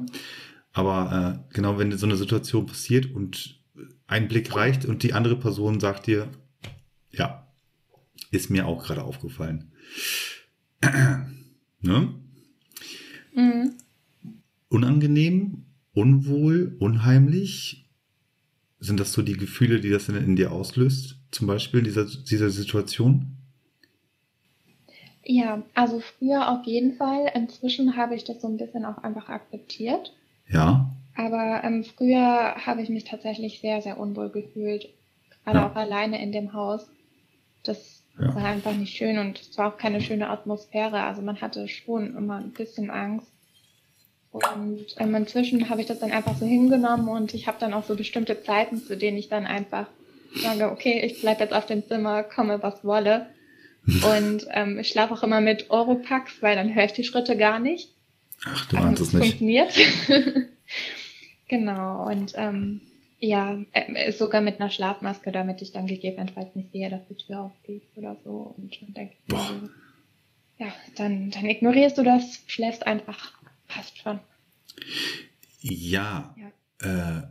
[0.72, 3.60] Aber äh, genau, wenn so eine Situation passiert und
[4.06, 6.28] ein Blick reicht und die andere Person sagt dir,
[7.10, 7.45] ja,
[8.36, 9.70] ist mir auch gerade aufgefallen.
[11.80, 12.14] ne?
[13.34, 13.74] Mhm.
[14.68, 17.88] Unangenehm, unwohl, unheimlich.
[18.78, 21.16] Sind das so die Gefühle, die das in, in dir auslöst?
[21.30, 23.36] Zum Beispiel in dieser, dieser Situation?
[25.24, 27.30] Ja, also früher auf jeden Fall.
[27.34, 30.12] Inzwischen habe ich das so ein bisschen auch einfach akzeptiert.
[30.48, 30.90] Ja.
[31.16, 34.88] Aber ähm, früher habe ich mich tatsächlich sehr, sehr unwohl gefühlt.
[35.44, 35.70] Gerade ja.
[35.70, 36.88] auch alleine in dem Haus
[37.68, 38.34] das ja.
[38.34, 41.02] war einfach nicht schön und es war auch keine schöne Atmosphäre.
[41.02, 43.28] Also man hatte schon immer ein bisschen Angst.
[44.30, 47.84] Und ähm, inzwischen habe ich das dann einfach so hingenommen und ich habe dann auch
[47.84, 49.86] so bestimmte Zeiten, zu denen ich dann einfach
[50.34, 53.26] sage, okay, ich bleibe jetzt auf dem Zimmer, komme was wolle.
[53.86, 57.60] Und ähm, ich schlafe auch immer mit Oropax, weil dann höre ich die Schritte gar
[57.60, 57.94] nicht.
[58.44, 59.38] Ach, du meinst es nicht.
[59.38, 59.72] Funktioniert.
[61.48, 62.08] genau.
[62.10, 62.80] Und ähm,
[63.18, 67.40] ja, äh, sogar mit einer Schlafmaske, damit ich dann gegebenenfalls nicht sehe, dass die Tür
[67.40, 68.54] aufgeht oder so.
[68.56, 69.34] Und dann denke ich,
[70.58, 73.32] ja, dann, dann ignorierst du das, schläfst einfach,
[73.68, 74.20] passt schon.
[75.60, 77.18] Ja, ja.
[77.18, 77.22] Äh,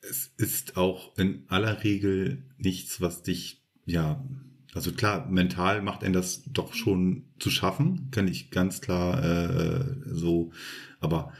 [0.00, 4.24] es ist auch in aller Regel nichts, was dich, ja,
[4.74, 9.84] also klar, mental macht einen das doch schon zu schaffen, kann ich ganz klar äh,
[10.06, 10.52] so,
[11.00, 11.32] aber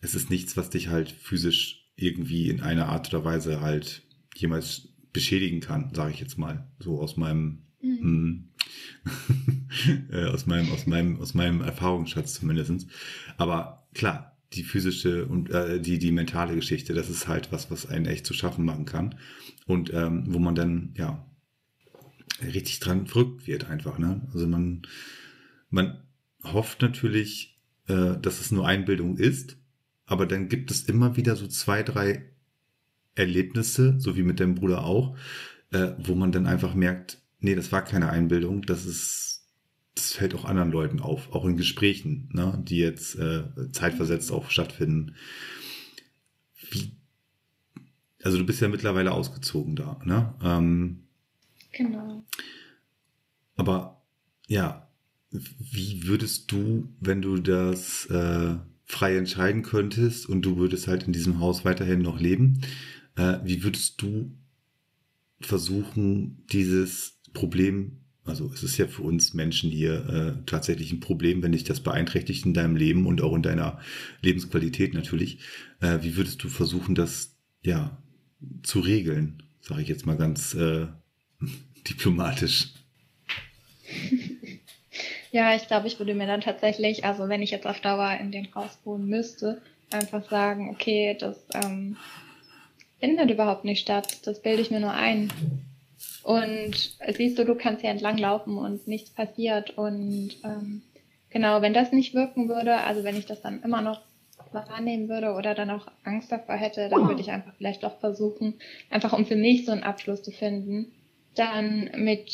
[0.00, 4.02] es ist nichts, was dich halt physisch irgendwie in einer Art oder Weise halt
[4.34, 8.48] jemals beschädigen kann, sage ich jetzt mal, so aus meinem mhm.
[10.10, 12.86] äh, aus meinem aus meinem aus meinem Erfahrungsschatz zumindestens.
[13.36, 17.86] Aber klar, die physische und äh, die die mentale Geschichte, das ist halt was, was
[17.86, 19.16] einen echt zu schaffen machen kann
[19.66, 21.24] und ähm, wo man dann ja
[22.42, 23.98] richtig dran verrückt wird einfach.
[23.98, 24.26] Ne?
[24.32, 24.82] Also man,
[25.70, 26.02] man
[26.42, 29.56] hofft natürlich, äh, dass es nur Einbildung ist,
[30.06, 32.24] aber dann gibt es immer wieder so zwei, drei
[33.14, 35.16] Erlebnisse, so wie mit dem Bruder auch,
[35.72, 39.46] äh, wo man dann einfach merkt, nee, das war keine Einbildung, das ist,
[39.94, 44.50] das fällt auch anderen Leuten auf, auch in Gesprächen, ne, die jetzt äh, zeitversetzt auch
[44.50, 45.14] stattfinden.
[46.70, 46.92] Wie,
[48.22, 50.34] also du bist ja mittlerweile ausgezogen da, ne?
[50.42, 51.04] Ähm,
[51.74, 52.24] Genau.
[53.56, 54.02] Aber
[54.46, 54.88] ja,
[55.30, 61.12] wie würdest du, wenn du das äh, frei entscheiden könntest und du würdest halt in
[61.12, 62.60] diesem Haus weiterhin noch leben,
[63.16, 64.36] äh, wie würdest du
[65.40, 71.42] versuchen, dieses Problem, also es ist ja für uns Menschen hier äh, tatsächlich ein Problem,
[71.42, 73.80] wenn dich das beeinträchtigt in deinem Leben und auch in deiner
[74.22, 75.38] Lebensqualität natürlich,
[75.80, 78.02] äh, wie würdest du versuchen, das ja
[78.62, 80.86] zu regeln, sage ich jetzt mal ganz äh,
[81.88, 82.74] diplomatisch.
[85.34, 88.30] ja, ich glaube, ich würde mir dann tatsächlich, also wenn ich jetzt auf Dauer in
[88.30, 91.96] den Haus wohnen müsste, einfach sagen, okay, das ähm,
[93.00, 95.32] findet überhaupt nicht statt, das bilde ich mir nur ein.
[96.22, 99.76] Und siehst du, du kannst hier entlang laufen und nichts passiert.
[99.76, 100.82] Und ähm,
[101.30, 104.02] genau, wenn das nicht wirken würde, also wenn ich das dann immer noch
[104.52, 108.54] wahrnehmen würde oder dann auch Angst davor hätte, dann würde ich einfach vielleicht doch versuchen,
[108.88, 110.92] einfach um für mich so einen Abschluss zu finden,
[111.34, 112.30] dann mit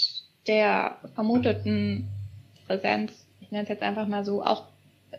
[0.46, 2.06] der vermuteten
[2.70, 4.66] Präsenz, ich nenne es jetzt einfach mal so, auch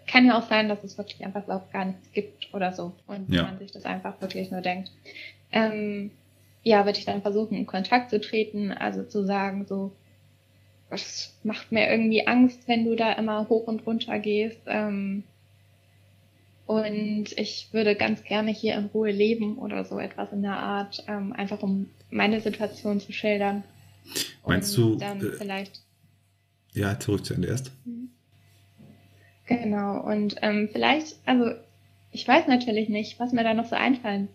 [0.07, 3.29] kann ja auch sein, dass es wirklich einfach überhaupt gar nichts gibt oder so und
[3.29, 3.43] ja.
[3.43, 4.89] man sich das einfach wirklich nur denkt.
[5.51, 6.11] Ähm,
[6.63, 9.91] ja, würde ich dann versuchen, in Kontakt zu treten, also zu sagen, so,
[10.89, 14.61] das macht mir irgendwie Angst, wenn du da immer hoch und runter gehst.
[14.67, 15.23] Ähm,
[16.67, 21.03] und ich würde ganz gerne hier in Ruhe leben oder so etwas in der Art,
[21.09, 23.65] ähm, einfach um meine Situation zu schildern.
[24.45, 24.95] Meinst du?
[24.95, 25.81] Dann äh, vielleicht.
[26.73, 27.71] Ja, zurück zu Ende erst.
[29.45, 31.51] Genau, und ähm, vielleicht, also
[32.11, 34.29] ich weiß natürlich nicht, was mir da noch so einfallen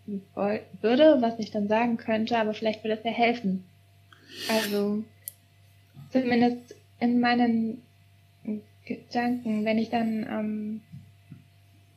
[0.81, 3.65] würde, was ich dann sagen könnte, aber vielleicht würde es ja helfen.
[4.51, 5.05] Also
[6.11, 7.83] zumindest in meinen
[8.85, 10.81] Gedanken, wenn ich dann ähm,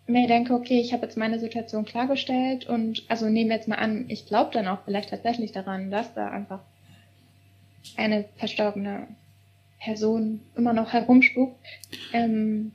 [0.08, 3.76] mir denke, okay, ich habe jetzt meine Situation klargestellt und also nehmen wir jetzt mal
[3.76, 6.62] an, ich glaube dann auch vielleicht tatsächlich daran, dass da einfach
[7.96, 9.08] eine verstorbene
[9.80, 11.56] Person immer noch herumspukt.
[12.14, 12.72] Ähm,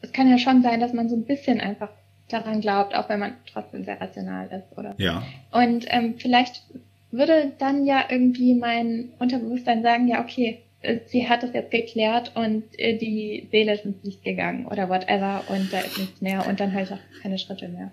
[0.00, 1.90] es kann ja schon sein, dass man so ein bisschen einfach
[2.28, 4.94] daran glaubt, auch wenn man trotzdem sehr rational ist, oder?
[4.98, 5.22] Ja.
[5.50, 6.62] Und ähm, vielleicht
[7.10, 10.62] würde dann ja irgendwie mein Unterbewusstsein sagen, ja, okay,
[11.06, 15.44] sie hat es jetzt geklärt und äh, die Seele ist ins Licht gegangen oder whatever
[15.48, 17.92] und da ist nichts mehr und dann höre ich auch keine Schritte mehr.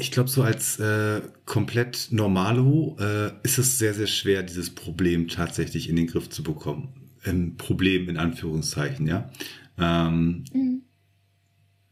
[0.00, 5.28] Ich glaube, so als äh, komplett Normalo äh, ist es sehr, sehr schwer, dieses Problem
[5.28, 7.07] tatsächlich in den Griff zu bekommen.
[7.24, 9.30] Ein Problem in Anführungszeichen, ja.
[9.78, 10.82] Ähm, mhm.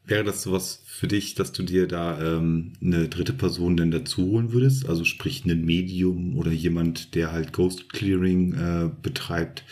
[0.05, 4.25] Wäre das sowas für dich, dass du dir da ähm, eine dritte Person denn dazu
[4.25, 4.89] holen würdest?
[4.89, 9.65] Also sprich ein Medium oder jemand, der halt Ghost Clearing äh, betreibt,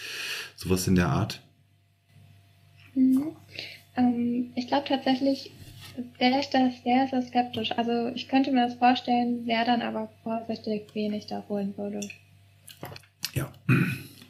[0.57, 1.41] sowas in der Art?
[2.95, 3.29] Mhm.
[3.97, 5.53] Ähm, ich glaube tatsächlich
[6.19, 7.71] wäre ich da sehr, sehr skeptisch.
[7.73, 12.01] Also ich könnte mir das vorstellen, wäre dann aber vorsichtig, wen ich da holen würde.
[13.35, 13.53] Ja,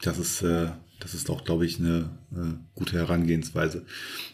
[0.03, 0.69] das ist, äh,
[1.01, 3.85] das ist auch, glaube ich, eine äh, gute Herangehensweise.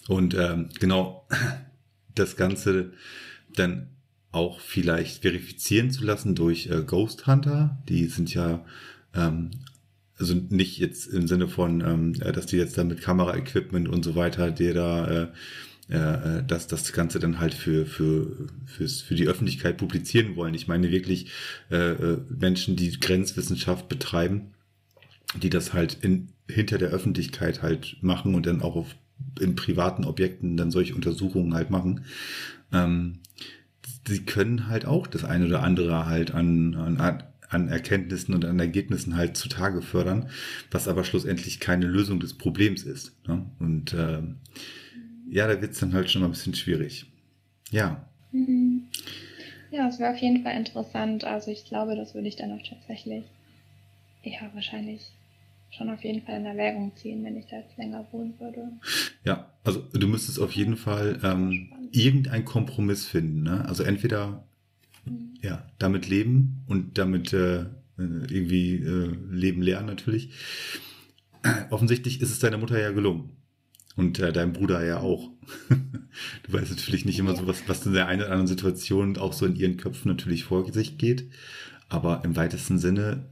[0.09, 1.27] Und ähm, genau
[2.15, 2.93] das Ganze
[3.55, 3.89] dann
[4.33, 7.79] auch vielleicht verifizieren zu lassen durch äh, Ghost Hunter.
[7.89, 8.65] Die sind ja
[9.15, 9.51] ähm,
[10.17, 14.15] also nicht jetzt im Sinne von, ähm, dass die jetzt da mit Kameraequipment und so
[14.15, 15.29] weiter, der da äh,
[15.91, 20.55] äh, dass das Ganze dann halt für, für, fürs, für die Öffentlichkeit publizieren wollen.
[20.55, 21.33] Ich meine wirklich
[21.71, 24.53] äh, äh, Menschen, die Grenzwissenschaft betreiben,
[25.37, 28.97] die das halt in, hinter der Öffentlichkeit halt machen und dann auch auf,
[29.41, 32.05] in privaten Objekten dann solche Untersuchungen halt machen.
[32.73, 33.21] Ähm,
[34.07, 38.59] sie können halt auch das eine oder andere halt an, an, an Erkenntnissen und an
[38.59, 40.31] Ergebnissen halt zutage fördern,
[40.71, 43.13] was aber schlussendlich keine Lösung des Problems ist.
[43.27, 43.45] Ne?
[43.59, 44.23] Und äh,
[45.31, 47.07] ja, da wird es dann halt schon mal ein bisschen schwierig.
[47.71, 48.05] Ja.
[48.33, 48.83] Mhm.
[49.71, 51.25] Ja, es wäre auf jeden Fall interessant.
[51.25, 53.25] Also ich glaube, das würde ich dann auch tatsächlich,
[54.25, 55.13] ja, wahrscheinlich
[55.71, 58.69] schon auf jeden Fall in Erwägung ziehen, wenn ich da jetzt länger wohnen würde.
[59.25, 63.43] Ja, also du müsstest auf jeden Fall ähm, irgendeinen Kompromiss finden.
[63.43, 63.65] Ne?
[63.67, 64.45] Also entweder
[65.05, 65.35] mhm.
[65.43, 70.31] ja, damit leben und damit äh, irgendwie äh, leben lernen natürlich.
[71.71, 73.31] Offensichtlich ist es deiner Mutter ja gelungen.
[73.97, 75.31] Und äh, dein Bruder ja auch.
[75.69, 79.33] du weißt natürlich nicht immer so, was, was in der einen oder anderen Situation auch
[79.33, 81.31] so in ihren Köpfen natürlich vor sich geht.
[81.89, 83.29] Aber im weitesten Sinne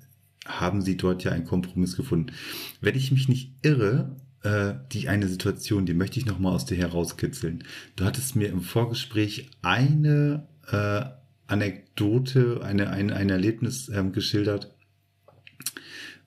[0.49, 2.33] haben sie dort ja einen Kompromiss gefunden.
[2.81, 6.77] Wenn ich mich nicht irre, äh, die eine Situation, die möchte ich nochmal aus dir
[6.77, 7.65] herauskitzeln.
[7.97, 11.05] Du hattest mir im Vorgespräch eine äh,
[11.47, 14.75] Anekdote, eine, ein, ein Erlebnis ähm, geschildert,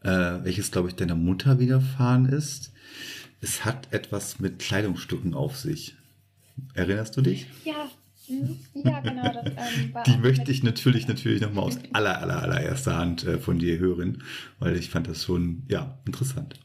[0.04, 2.72] äh, welches, glaube ich, deiner Mutter widerfahren ist.
[3.40, 5.96] Es hat etwas mit Kleidungsstücken auf sich.
[6.74, 7.48] Erinnerst du dich?
[7.66, 7.90] Ja,
[8.28, 9.24] ja, genau.
[9.34, 13.60] Das, ähm, Die möchte ich natürlich, natürlich nochmal aus aller, aller, allererster Hand äh, von
[13.60, 14.24] dir hören,
[14.60, 16.56] weil ich fand das schon, ja, interessant.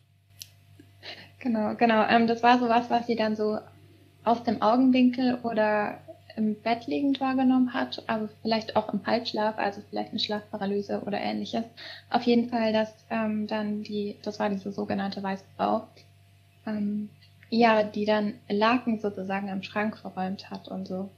[1.40, 2.06] Genau, genau.
[2.08, 3.58] Ähm, das war so was, was sie dann so
[4.24, 6.00] aus dem Augenwinkel oder
[6.36, 11.18] im Bett liegend wahrgenommen hat, also vielleicht auch im Halbschlaf, also vielleicht eine Schlafparalyse oder
[11.18, 11.64] ähnliches.
[12.10, 15.86] Auf jeden Fall, dass ähm, dann die, das war diese sogenannte weiße Frau,
[16.66, 17.08] ähm,
[17.48, 21.08] ja, die dann Laken sozusagen im Schrank verräumt hat und so.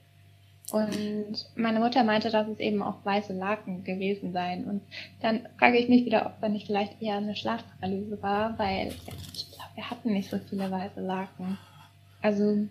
[0.71, 4.65] Und meine Mutter meinte, dass es eben auch weiße Laken gewesen seien.
[4.65, 4.83] Und
[5.23, 8.89] dann frage ich mich wieder, ob da nicht vielleicht eher eine Schlafparalyse war, weil
[9.35, 11.59] ich glaube, wir hatten nicht so viele weiße Laken.
[12.21, 12.67] Also,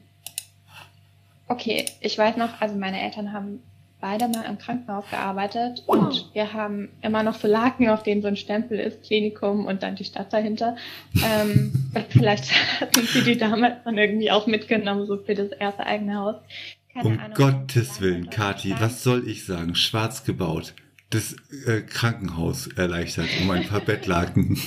[1.48, 3.64] okay, ich weiß noch, also meine Eltern haben
[4.00, 8.28] beide mal im Krankenhaus gearbeitet und wir haben immer noch so Laken, auf denen so
[8.28, 10.76] ein Stempel ist, Klinikum und dann die Stadt dahinter.
[11.26, 11.74] Ähm,
[12.10, 16.36] vielleicht hatten sie die damals dann irgendwie auch mitgenommen, so für das erste eigene Haus.
[16.98, 19.76] Keine um Ahnung, Gottes Willen, Kati, was soll ich sagen?
[19.76, 20.74] Schwarz gebaut.
[21.12, 21.36] Das
[21.68, 24.60] äh, Krankenhaus erleichtert um ein paar Bettlaken.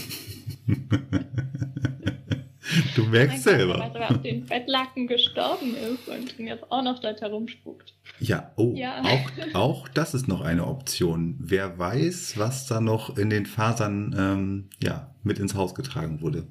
[2.94, 3.78] Du merkst mein selber.
[3.78, 7.94] Gott, weil auf den Bettlaken gestorben ist und jetzt auch noch dort herumspuckt.
[8.20, 9.02] Ja, oh, ja.
[9.02, 11.34] Auch, auch das ist noch eine Option.
[11.40, 16.46] Wer weiß, was da noch in den Fasern ähm, ja, mit ins Haus getragen wurde.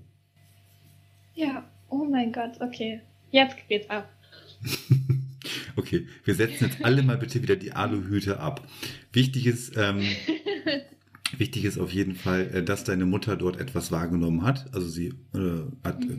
[1.35, 2.99] Ja, oh mein Gott, okay.
[3.31, 4.09] Jetzt geht's ab.
[5.79, 8.67] okay, wir setzen jetzt alle mal bitte wieder die Aluhüte ab.
[9.11, 10.01] Wichtig ist, ähm,
[11.37, 14.73] Wichtig ist auf jeden Fall, äh, dass deine Mutter dort etwas wahrgenommen hat.
[14.73, 16.15] Also sie äh, hat äh,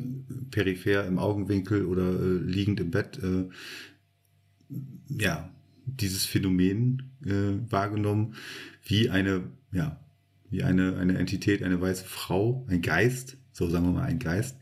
[0.50, 3.48] peripher im Augenwinkel oder äh, liegend im Bett äh,
[5.08, 5.50] ja
[5.84, 8.34] dieses Phänomen äh, wahrgenommen,
[8.84, 9.42] wie eine
[9.72, 9.98] ja
[10.48, 14.56] wie eine eine Entität, eine weiße Frau, ein Geist, so sagen wir mal ein Geist,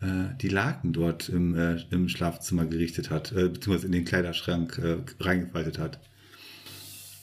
[0.00, 1.56] die Laken dort im,
[1.90, 4.80] im Schlafzimmer gerichtet hat, beziehungsweise in den Kleiderschrank
[5.18, 5.98] reingefaltet hat.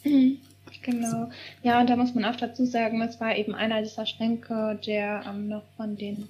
[0.04, 0.40] Mhm.
[0.84, 1.30] Genau.
[1.64, 5.24] Ja, und da muss man auch dazu sagen, es war eben einer dieser Schränke, der
[5.28, 6.28] ähm, noch von den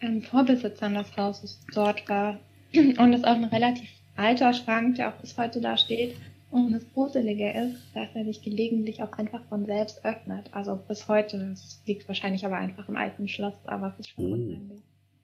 [0.00, 2.38] ähm, Vorbesitzern des Hauses dort war.
[2.74, 6.16] Und es ist auch ein relativ alter Schrank, der auch bis heute da steht.
[6.50, 10.50] Und das Gruselige ist, dass er sich gelegentlich auch einfach von selbst öffnet.
[10.52, 11.38] Also bis heute.
[11.38, 14.34] Das liegt wahrscheinlich aber einfach im alten Schloss, aber es ist schon oh.
[14.34, 14.82] unheimlich.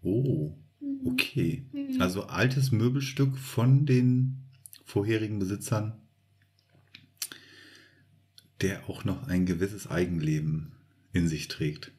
[0.09, 1.07] Oh, mhm.
[1.07, 1.65] okay.
[1.73, 2.01] Mhm.
[2.01, 4.39] Also altes Möbelstück von den
[4.85, 6.01] vorherigen Besitzern
[8.61, 10.73] der auch noch ein gewisses Eigenleben
[11.13, 11.93] in sich trägt.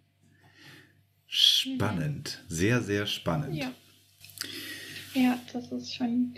[1.27, 2.53] Spannend, mhm.
[2.53, 3.55] sehr, sehr spannend.
[3.55, 3.71] Ja.
[5.13, 6.33] ja, das ist schon,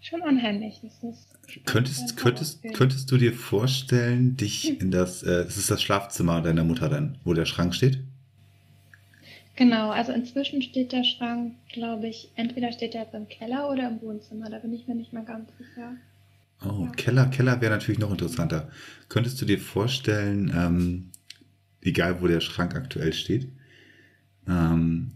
[0.00, 0.80] schon unheimlich.
[0.82, 5.82] Das ist könntest, könntest, könntest du dir vorstellen, dich in das, äh, es ist das
[5.82, 8.04] Schlafzimmer deiner Mutter dann, wo der Schrank steht?
[9.60, 13.90] Genau, also inzwischen steht der Schrank, glaube ich, entweder steht er jetzt im Keller oder
[13.90, 15.96] im Wohnzimmer, da bin ich mir nicht mehr ganz sicher.
[16.64, 16.90] Oh, ja.
[16.92, 18.70] Keller, Keller wäre natürlich noch interessanter.
[19.10, 21.10] Könntest du dir vorstellen, ähm,
[21.82, 23.52] egal wo der Schrank aktuell steht,
[24.48, 25.12] ähm,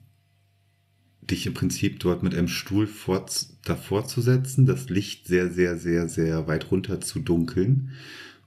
[1.23, 3.25] dich im Prinzip dort mit einem Stuhl vor,
[3.65, 7.93] davor zu setzen, das Licht sehr, sehr, sehr, sehr weit runter zu dunkeln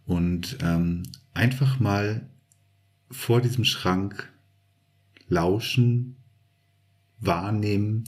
[0.06, 1.02] und ähm,
[1.34, 2.30] einfach mal
[3.10, 4.32] vor diesem Schrank
[5.28, 6.18] lauschen,
[7.20, 8.04] wahrnehmen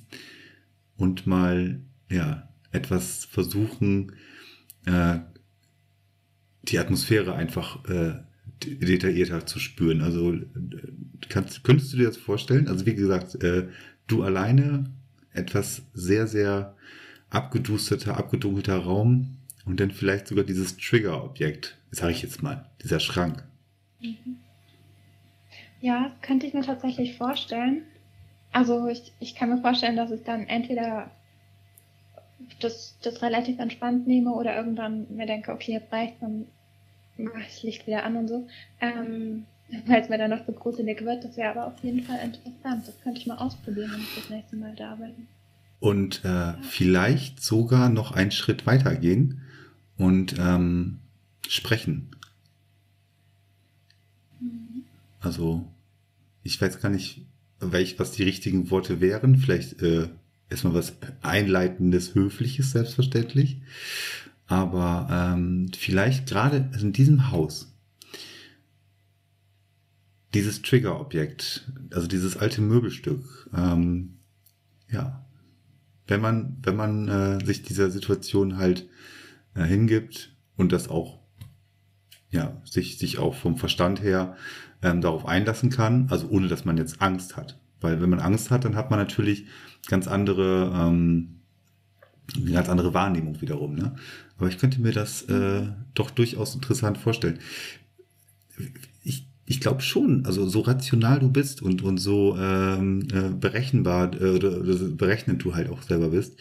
[0.98, 4.14] und mal ja etwas versuchen,
[4.86, 5.20] äh,
[6.64, 8.16] die Atmosphäre einfach äh,
[8.64, 10.02] detaillierter zu spüren.
[10.02, 10.38] Also
[11.30, 12.68] kannst, könntest du dir das vorstellen?
[12.68, 13.68] Also wie gesagt, äh,
[14.08, 14.92] du alleine,
[15.32, 16.76] etwas sehr, sehr
[17.30, 23.44] abgedusterter, abgedunkelter Raum und dann vielleicht sogar dieses Trigger-Objekt, sage ich jetzt mal, dieser Schrank.
[24.02, 24.38] Mhm.
[25.82, 27.84] Ja, könnte ich mir tatsächlich vorstellen.
[28.52, 31.12] Also ich, ich kann mir vorstellen, dass ich dann entweder
[32.60, 36.46] das, das relativ entspannt nehme oder irgendwann mir denke, okay, jetzt reicht dann
[37.18, 38.48] mache ich Licht wieder an und so.
[38.82, 39.46] Ähm,
[39.86, 42.88] weil es mir dann noch so gruselig wird, das wäre aber auf jeden Fall interessant.
[42.88, 45.28] Das könnte ich mal ausprobieren, wenn ich das nächste Mal da bin.
[45.80, 46.58] Und äh, ja.
[46.62, 49.42] vielleicht sogar noch einen Schritt weiter gehen
[49.98, 51.00] und ähm,
[51.48, 52.12] sprechen.
[54.40, 54.84] Mhm.
[55.20, 55.68] Also,
[56.44, 57.26] ich weiß gar nicht,
[57.60, 59.38] welch, was die richtigen Worte wären.
[59.38, 60.10] Vielleicht äh,
[60.50, 63.62] erstmal was Einleitendes, Höfliches, selbstverständlich.
[64.48, 67.72] Aber ähm, vielleicht gerade in diesem Haus,
[70.34, 74.20] dieses Triggerobjekt, also dieses alte Möbelstück, ähm,
[74.90, 75.26] ja,
[76.08, 78.90] wenn man, wenn man äh, sich dieser Situation halt
[79.54, 81.20] äh, hingibt und das auch,
[82.32, 84.36] ja, sich, sich auch vom Verstand her
[84.82, 87.60] ähm, darauf einlassen kann, also ohne dass man jetzt Angst hat.
[87.82, 89.46] Weil wenn man Angst hat, dann hat man natürlich
[89.88, 91.42] ganz andere, ähm,
[92.36, 93.76] eine ganz andere Wahrnehmung wiederum.
[93.76, 93.96] Ne?
[94.38, 95.64] Aber ich könnte mir das äh,
[95.94, 97.40] doch durchaus interessant vorstellen.
[99.04, 104.14] Ich, ich glaube schon, also so rational du bist und, und so ähm, äh, berechenbar,
[104.22, 104.40] äh,
[104.92, 106.38] berechnend du halt auch selber bist,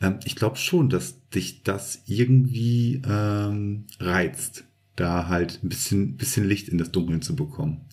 [0.00, 4.64] ähm, ich glaube schon, dass dich das irgendwie ähm, reizt,
[4.96, 7.86] da halt ein bisschen, bisschen Licht in das Dunkeln zu bekommen.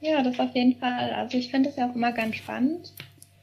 [0.00, 1.12] Ja, das auf jeden Fall.
[1.12, 2.92] Also ich finde es ja auch immer ganz spannend.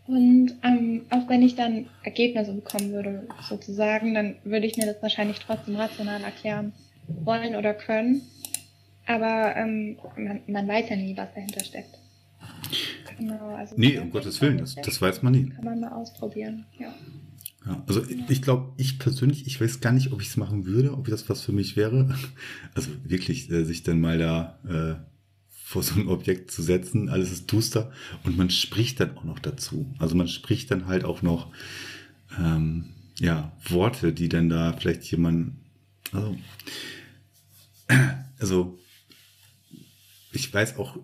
[0.05, 5.01] Und ähm, auch wenn ich dann Ergebnisse bekommen würde, sozusagen, dann würde ich mir das
[5.01, 6.73] wahrscheinlich trotzdem rational erklären
[7.07, 8.21] wollen oder können.
[9.05, 11.97] Aber ähm, man, man weiß ja nie, was dahinter steckt.
[13.17, 15.49] Genau, also nee, um Gottes Willen, das, das weiß man nie.
[15.49, 16.93] Kann man mal ausprobieren, ja.
[17.65, 20.93] Ja, also ich glaube, ich persönlich, ich weiß gar nicht, ob ich es machen würde,
[20.93, 22.13] ob das was für mich wäre.
[22.75, 24.95] Also wirklich, äh, sich dann mal da äh,
[25.49, 27.91] vor so ein Objekt zu setzen, alles ist duster
[28.23, 29.93] und man spricht dann auch noch dazu.
[29.99, 31.51] Also man spricht dann halt auch noch
[32.37, 35.55] ähm, ja, Worte, die dann da vielleicht jemand,
[36.11, 36.37] also,
[38.39, 38.79] also
[40.31, 40.97] ich weiß auch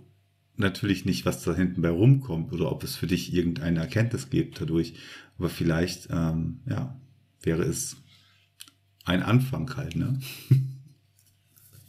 [0.58, 4.60] natürlich nicht, was da hinten bei rumkommt oder ob es für dich irgendeine Erkenntnis gibt
[4.60, 4.94] dadurch,
[5.40, 7.00] aber vielleicht, ähm, ja,
[7.42, 7.98] wäre es
[9.06, 10.20] ein Anfang halt, ne?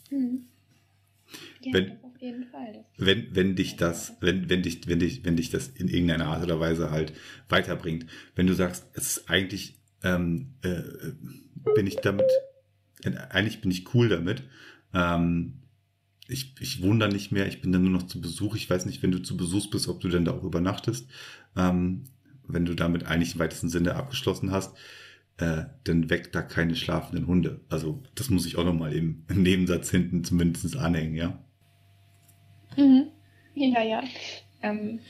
[0.09, 0.47] Hm.
[1.63, 2.85] Ja, wenn, jeden Fall.
[2.97, 6.43] wenn, wenn dich das, wenn, wenn dich, wenn dich, wenn dich das in irgendeiner Art
[6.43, 7.13] oder Weise halt
[7.49, 8.07] weiterbringt.
[8.35, 10.83] Wenn du sagst, es ist eigentlich, ähm, äh,
[11.75, 12.27] bin ich damit,
[13.03, 14.43] äh, eigentlich bin ich cool damit.
[14.95, 15.55] Ähm,
[16.29, 18.55] ich, ich wohne da nicht mehr, ich bin dann nur noch zu Besuch.
[18.55, 21.09] Ich weiß nicht, wenn du zu Besuch bist, ob du denn da auch übernachtest.
[21.57, 22.05] Ähm,
[22.53, 24.77] wenn du damit eigentlich im weitesten Sinne abgeschlossen hast,
[25.39, 27.61] äh, dann weckt da keine schlafenden Hunde.
[27.69, 31.39] Also das muss ich auch nochmal im Nebensatz hinten zumindest anhängen, ja.
[32.77, 33.07] Mhm.
[33.55, 34.03] Ja, ja.
[34.63, 35.01] Ähm,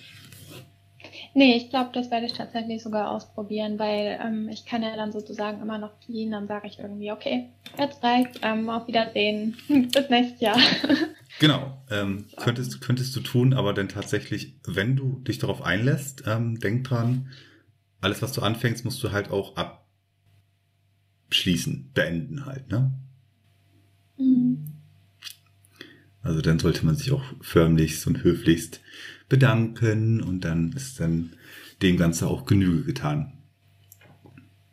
[1.35, 5.13] nee, ich glaube, das werde ich tatsächlich sogar ausprobieren, weil ähm, ich kann ja dann
[5.13, 7.49] sozusagen immer noch fliehen, dann sage ich irgendwie, okay,
[7.79, 10.59] jetzt reicht, ähm, auf Wiedersehen, bis nächstes Jahr.
[11.39, 16.59] Genau, ähm, könntest, könntest du tun, aber dann tatsächlich, wenn du dich darauf einlässt, ähm,
[16.61, 17.31] denk dran,
[18.03, 19.57] alles, was du anfängst, musst du halt auch
[21.29, 22.93] abschließen, beenden halt, ne?
[24.19, 24.73] Mhm.
[26.23, 28.81] Also dann sollte man sich auch förmlichst und höflichst
[29.31, 31.31] bedanken und dann ist dann
[31.81, 33.33] dem Ganze auch Genüge getan.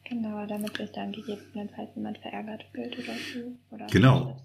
[0.09, 3.57] Genau, damit sich dann gegebenenfalls jemand verärgert fühlt oder so.
[3.71, 4.37] Oder genau.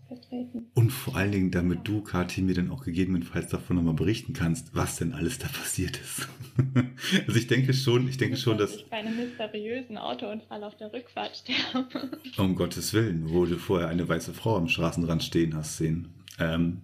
[0.75, 4.75] Und vor allen Dingen, damit du, Kathi, mir dann auch gegebenenfalls davon nochmal berichten kannst,
[4.75, 6.29] was denn alles da passiert ist.
[7.27, 8.75] also ich denke schon, ich denke schon, dass...
[8.75, 12.11] Ich bei einem mysteriösen Autounfall auf der Rückfahrt sterbe.
[12.39, 16.09] Um Gottes Willen, wo du vorher eine weiße Frau am Straßenrand stehen hast sehen.
[16.41, 16.81] Ähm,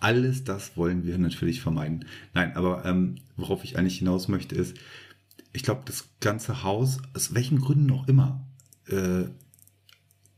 [0.00, 2.06] alles das wollen wir natürlich vermeiden.
[2.32, 4.76] Nein, aber ähm, worauf ich eigentlich hinaus möchte, ist,
[5.54, 8.44] ich glaube, das ganze Haus, aus welchen Gründen auch immer,
[8.88, 9.24] äh,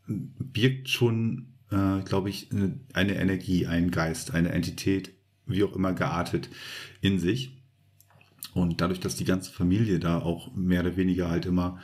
[0.06, 5.12] birgt schon, äh, glaube ich, eine, Energie, einen Geist, eine Entität,
[5.46, 6.50] wie auch immer geartet
[7.00, 7.56] in sich.
[8.52, 11.80] Und dadurch, dass die ganze Familie da auch mehr oder weniger halt immer,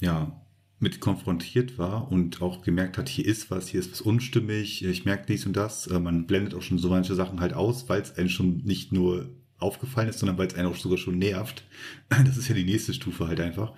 [0.00, 0.40] ja,
[0.78, 5.04] mit konfrontiert war und auch gemerkt hat, hier ist was, hier ist was unstimmig, ich
[5.04, 5.86] merke dies und das.
[5.86, 8.92] Äh, man blendet auch schon so manche Sachen halt aus, weil es einem schon nicht
[8.92, 9.30] nur
[9.62, 11.64] aufgefallen ist, sondern weil es einen auch sogar schon nervt.
[12.08, 13.72] Das ist ja die nächste Stufe halt einfach.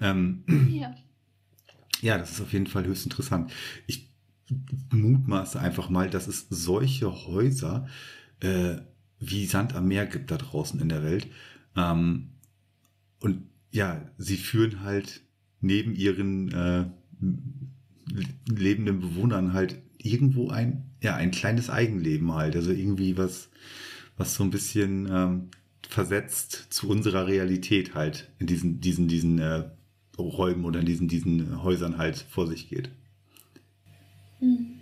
[0.00, 0.94] Ähm, ja.
[2.00, 3.52] ja, das ist auf jeden Fall höchst interessant.
[3.86, 4.08] Ich
[4.92, 7.88] mutmaße einfach mal, dass es solche Häuser
[8.40, 8.76] äh,
[9.18, 11.28] wie Sand am Meer gibt da draußen in der Welt.
[11.76, 12.30] Ähm,
[13.20, 15.22] und ja, sie führen halt
[15.60, 16.86] neben ihren äh,
[18.46, 22.56] lebenden Bewohnern halt irgendwo ein, ja, ein kleines Eigenleben halt.
[22.56, 23.48] Also irgendwie was,
[24.22, 25.50] was so ein bisschen ähm,
[25.88, 29.64] versetzt zu unserer Realität halt in diesen, diesen, diesen äh,
[30.16, 32.90] Räumen oder in diesen, diesen Häusern halt vor sich geht.
[34.38, 34.78] Hm.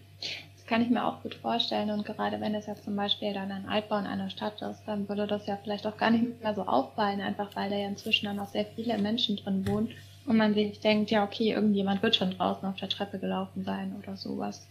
[0.57, 1.91] Das kann ich mir auch gut vorstellen.
[1.91, 5.09] Und gerade wenn es ja zum Beispiel dann ein Altbau in einer Stadt ist, dann
[5.09, 8.27] würde das ja vielleicht auch gar nicht mehr so auffallen, einfach weil da ja inzwischen
[8.27, 9.89] dann auch sehr viele Menschen drin wohnen
[10.27, 13.97] und man sich denkt, ja, okay, irgendjemand wird schon draußen auf der Treppe gelaufen sein
[13.99, 14.69] oder sowas.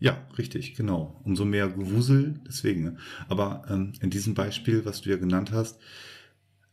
[0.00, 1.20] Ja, richtig, genau.
[1.24, 2.82] Umso mehr Gewusel, deswegen.
[2.82, 2.96] Ne?
[3.28, 5.80] Aber ähm, in diesem Beispiel, was du ja genannt hast,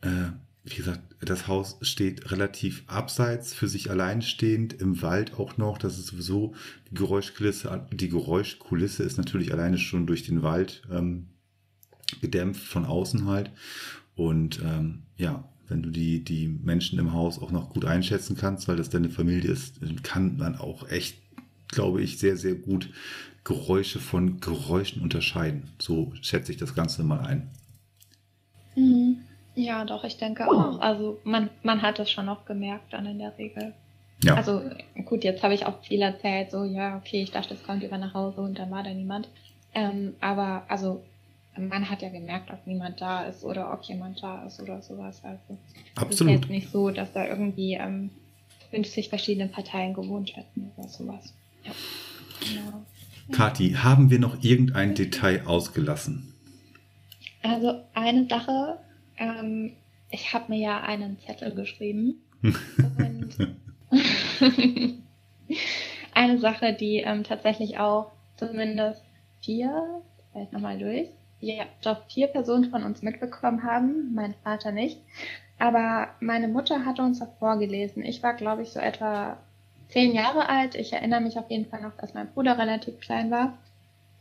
[0.01, 0.31] äh,
[0.63, 5.77] wie gesagt, das Haus steht relativ abseits, für sich allein stehend, im Wald auch noch.
[5.77, 6.55] Das ist sowieso
[6.89, 7.87] die Geräuschkulisse.
[7.91, 11.27] Die Geräuschkulisse ist natürlich alleine schon durch den Wald ähm,
[12.21, 13.51] gedämpft von außen halt.
[14.15, 18.67] Und ähm, ja, wenn du die, die Menschen im Haus auch noch gut einschätzen kannst,
[18.67, 21.17] weil das deine Familie ist, kann man auch echt,
[21.69, 22.89] glaube ich, sehr, sehr gut
[23.43, 25.71] Geräusche von Geräuschen unterscheiden.
[25.79, 27.49] So schätze ich das Ganze mal ein.
[28.75, 29.17] Mhm.
[29.55, 30.79] Ja, doch, ich denke auch.
[30.81, 33.73] Also man, man hat es schon auch gemerkt dann in der Regel.
[34.23, 34.35] Ja.
[34.35, 34.61] Also
[35.05, 37.97] gut, jetzt habe ich auch viel erzählt, so ja, okay, ich dachte, es kommt über
[37.97, 39.29] nach Hause und dann war da niemand.
[39.73, 41.03] Ähm, aber also
[41.57, 45.21] man hat ja gemerkt, ob niemand da ist oder ob jemand da ist oder sowas.
[45.23, 45.57] Also
[45.95, 46.11] Absolut.
[46.11, 48.09] Es ist jetzt nicht so, dass da irgendwie ähm,
[48.71, 51.33] 50 verschiedene Parteien gewohnt hätten oder sowas.
[51.65, 51.71] Ja.
[52.39, 52.85] Genau.
[53.31, 56.33] Kathi, haben wir noch irgendein Detail ausgelassen?
[57.41, 58.79] Also eine Sache,
[59.17, 59.73] ähm,
[60.09, 62.15] ich habe mir ja einen Zettel geschrieben.
[66.13, 69.01] eine Sache, die ähm, tatsächlich auch zumindest
[69.41, 70.01] vier,
[70.31, 71.09] vielleicht nochmal durch,
[71.39, 74.99] ja, doch vier Personen von uns mitbekommen haben, mein Vater nicht.
[75.57, 78.03] Aber meine Mutter hatte uns das vorgelesen.
[78.03, 79.37] Ich war, glaube ich, so etwa
[79.89, 80.75] zehn Jahre alt.
[80.75, 83.57] Ich erinnere mich auf jeden Fall noch, dass mein Bruder relativ klein war.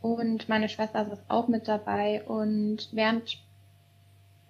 [0.01, 2.23] Und meine Schwester saß auch mit dabei.
[2.23, 3.37] Und während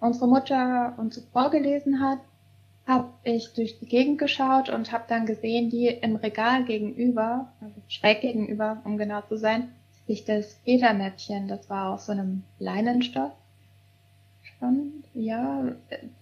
[0.00, 2.18] unsere Mutter uns vorgelesen hat,
[2.86, 7.74] habe ich durch die Gegend geschaut und habe dann gesehen, die im Regal gegenüber, also
[7.88, 9.72] schräg gegenüber, um genau zu sein,
[10.06, 13.32] sich das Federmäppchen, das war aus so einem Leinenstoff.
[14.58, 15.72] Schon, ja,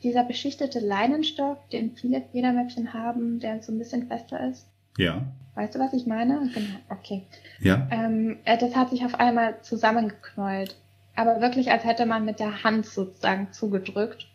[0.03, 4.67] dieser beschichtete Leinenstoff, den viele Federmäppchen haben, der so ein bisschen fester ist.
[4.97, 5.23] Ja.
[5.55, 6.51] Weißt du, was ich meine?
[6.53, 7.23] Genau, okay.
[7.61, 7.87] Ja.
[7.91, 10.77] Ähm, äh, das hat sich auf einmal zusammengeknäult.
[11.17, 14.27] Aber wirklich, als hätte man mit der Hand sozusagen zugedrückt.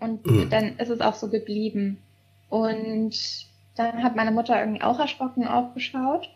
[0.00, 0.46] Und uh.
[0.46, 1.98] dann ist es auch so geblieben.
[2.48, 3.46] Und
[3.76, 6.28] dann hat meine Mutter irgendwie auch erschrocken aufgeschaut.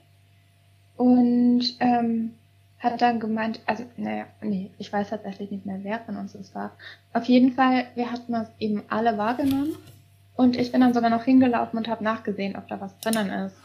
[0.97, 2.35] Und ähm,
[2.79, 6.55] hat dann gemeint, also, naja, nee, ich weiß tatsächlich nicht mehr, wer von uns es
[6.55, 6.73] war.
[7.13, 9.77] Auf jeden Fall, wir hatten das eben alle wahrgenommen.
[10.37, 13.57] Und ich bin dann sogar noch hingelaufen und habe nachgesehen, ob da was drinnen ist.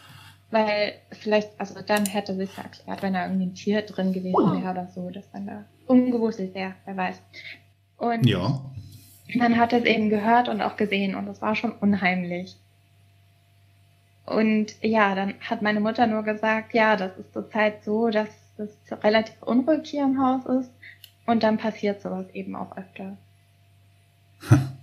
[0.52, 4.62] Weil vielleicht, also dann hätte sich ja erklärt, wenn da irgendwie ein Tier drin gewesen
[4.62, 7.22] wäre oder so, dass dann da umgewuselt wäre, wer weiß.
[7.98, 8.62] Und ja.
[9.36, 12.56] man hat es eben gehört und auch gesehen und es war schon unheimlich.
[14.26, 18.72] Und ja, dann hat meine Mutter nur gesagt, ja, das ist zurzeit so, dass es
[19.04, 20.72] relativ unruhig hier im Haus ist.
[21.26, 23.18] Und dann passiert sowas eben auch öfter.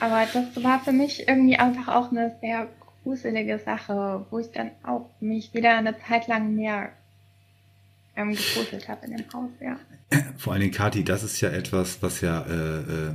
[0.00, 2.68] Aber das war für mich irgendwie einfach auch eine sehr
[3.02, 6.92] gruselige Sache, wo ich dann auch mich wieder eine Zeit lang mehr
[8.16, 9.78] ähm, gegruselt habe in dem Haus, ja.
[10.36, 13.14] Vor allen Dingen, Kathi, das ist ja etwas, was ja äh, äh,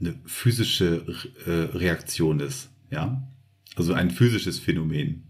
[0.00, 1.06] eine physische
[1.46, 3.22] äh, Reaktion ist, ja?
[3.76, 5.24] Also ein physisches Phänomen.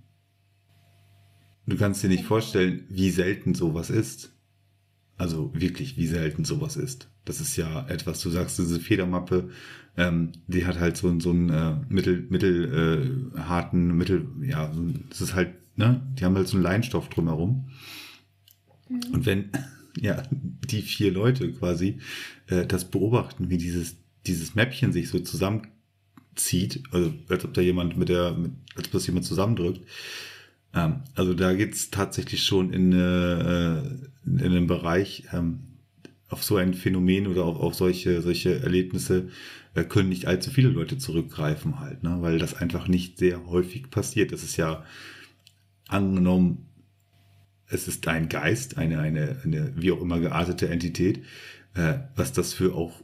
[1.66, 4.32] Du kannst dir nicht vorstellen, wie selten sowas ist.
[5.16, 7.09] Also wirklich, wie selten sowas ist.
[7.24, 9.50] Das ist ja etwas, du sagst, diese Federmappe,
[9.96, 14.70] ähm, die hat halt so, so einen äh, mittel, mittel äh, harten, mittel, ja,
[15.08, 17.70] das ist halt, ne, die haben halt so einen Leinstoff drumherum.
[18.88, 19.00] Mhm.
[19.12, 19.50] Und wenn,
[20.00, 21.98] ja, die vier Leute quasi
[22.48, 23.96] äh, das beobachten, wie dieses,
[24.26, 28.92] dieses Mäppchen sich so zusammenzieht, also als ob da jemand mit der, mit, als ob
[28.92, 29.80] das jemand zusammendrückt,
[30.74, 33.78] ähm, also da geht's tatsächlich schon in, äh,
[34.26, 35.60] in einem Bereich, ähm,
[36.35, 39.28] auf so ein Phänomen oder auf, auf solche, solche Erlebnisse
[39.74, 42.16] äh, können nicht allzu viele Leute zurückgreifen halt, ne?
[42.22, 44.32] weil das einfach nicht sehr häufig passiert.
[44.32, 44.85] Das ist ja
[45.87, 46.66] angenommen,
[47.68, 51.22] es ist ein Geist, eine, eine, eine wie auch immer geartete Entität,
[51.74, 53.01] äh, was das für auch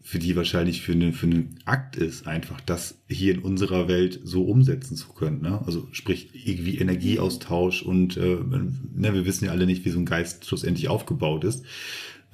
[0.00, 4.20] für die wahrscheinlich für, eine, für einen Akt ist, einfach das hier in unserer Welt
[4.22, 5.40] so umsetzen zu können.
[5.40, 5.60] Ne?
[5.66, 10.04] Also sprich irgendwie Energieaustausch und äh, ne, wir wissen ja alle nicht, wie so ein
[10.04, 11.64] Geist schlussendlich aufgebaut ist.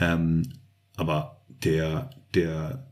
[0.00, 0.42] Ähm,
[0.96, 2.90] aber der, der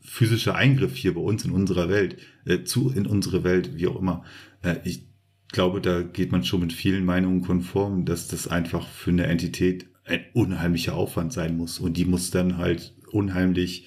[0.00, 3.96] physische Eingriff hier bei uns in unserer Welt, äh, zu in unsere Welt, wie auch
[3.96, 4.24] immer,
[4.62, 5.08] äh, ich
[5.48, 9.88] glaube, da geht man schon mit vielen Meinungen konform, dass das einfach für eine Entität
[10.04, 11.78] ein unheimlicher Aufwand sein muss.
[11.78, 13.86] Und die muss dann halt unheimlich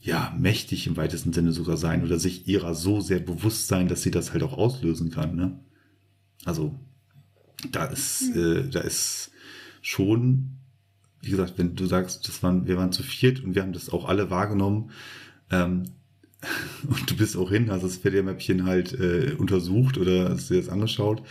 [0.00, 4.02] ja, mächtig im weitesten Sinne sogar sein oder sich ihrer so sehr bewusst sein, dass
[4.02, 5.36] sie das halt auch auslösen kann.
[5.36, 5.60] Ne?
[6.44, 6.74] Also
[7.70, 8.40] da ist, mhm.
[8.40, 9.30] äh, da ist
[9.80, 10.58] schon,
[11.22, 13.90] wie gesagt, wenn du sagst, das waren, wir waren zu viert und wir haben das
[13.90, 14.90] auch alle wahrgenommen,
[15.50, 15.84] ähm,
[16.88, 20.68] und du bist auch hin, hast das Federmäppchen halt äh, untersucht oder hast dir das
[20.68, 21.22] angeschaut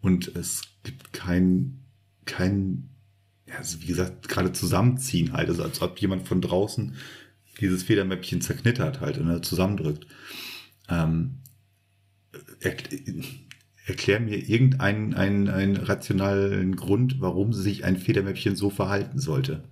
[0.00, 1.80] und es gibt kein,
[2.24, 2.88] kein,
[3.46, 6.94] ja, also wie gesagt, gerade zusammenziehen halt, also als ob jemand von draußen
[7.60, 10.06] dieses Federmäppchen zerknittert halt und zusammendrückt.
[10.88, 11.40] Ähm,
[13.90, 19.62] erklär mir irgendeinen einen, einen rationalen Grund, warum sich ein Federmäppchen so verhalten sollte.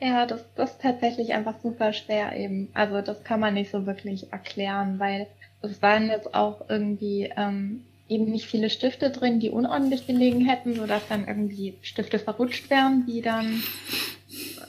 [0.00, 2.68] Ja, das, das ist tatsächlich einfach super schwer eben.
[2.74, 5.26] Also das kann man nicht so wirklich erklären, weil
[5.62, 10.74] es waren jetzt auch irgendwie ähm, eben nicht viele Stifte drin, die unordentlich gelegen hätten,
[10.74, 13.62] sodass dann irgendwie Stifte verrutscht wären, die dann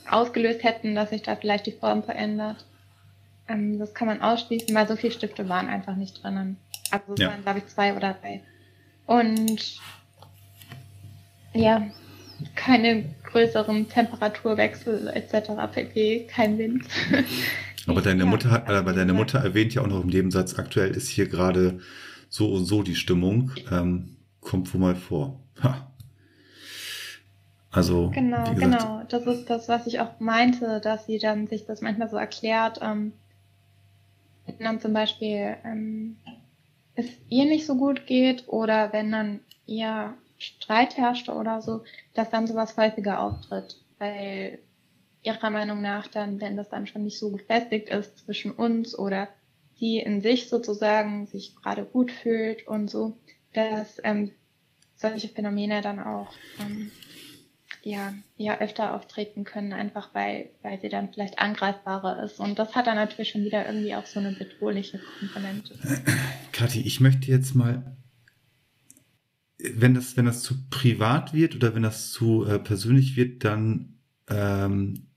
[0.09, 2.65] ausgelöst hätten, dass sich da vielleicht die Form verändert.
[3.47, 6.57] Ähm, das kann man ausschließen, weil so viele Stifte waren einfach nicht drinnen.
[6.91, 7.29] Also es ja.
[7.29, 8.41] waren, glaube ich, zwei oder drei.
[9.05, 9.79] Und
[11.53, 11.88] ja,
[12.55, 15.51] keine größeren Temperaturwechsel etc.
[15.71, 16.86] pp, kein Wind.
[17.88, 21.07] Aber deine Mutter hat, aber deine Mutter erwähnt ja auch noch im Nebensatz, aktuell ist
[21.07, 21.79] hier gerade
[22.29, 23.51] so und so die Stimmung.
[23.71, 25.39] Ähm, kommt wohl mal vor.
[25.61, 25.91] Ha.
[27.69, 29.03] Also genau, genau.
[29.09, 32.79] Das ist das, was ich auch meinte, dass sie dann sich das manchmal so erklärt.
[32.81, 33.11] Ähm,
[34.59, 36.15] dann zum Beispiel ähm,
[36.95, 41.83] es ihr nicht so gut geht oder wenn dann ihr Streit herrschte oder so,
[42.13, 44.59] dass dann sowas häufiger auftritt, weil
[45.23, 49.27] ihrer Meinung nach dann, wenn das dann schon nicht so gefestigt ist zwischen uns oder
[49.75, 53.17] sie in sich sozusagen sich gerade gut fühlt und so,
[53.53, 54.31] dass ähm,
[54.95, 56.91] solche Phänomene dann auch ähm,
[57.81, 62.39] ja, ja öfter auftreten können, einfach weil, weil sie dann vielleicht angreifbarer ist.
[62.39, 65.75] Und das hat dann natürlich schon wieder irgendwie auch so eine bedrohliche Komponente.
[66.56, 67.97] Kathi, ich möchte jetzt mal,
[69.58, 73.97] wenn das, wenn das zu privat wird oder wenn das zu äh, persönlich wird, dann
[74.30, 75.08] ähm,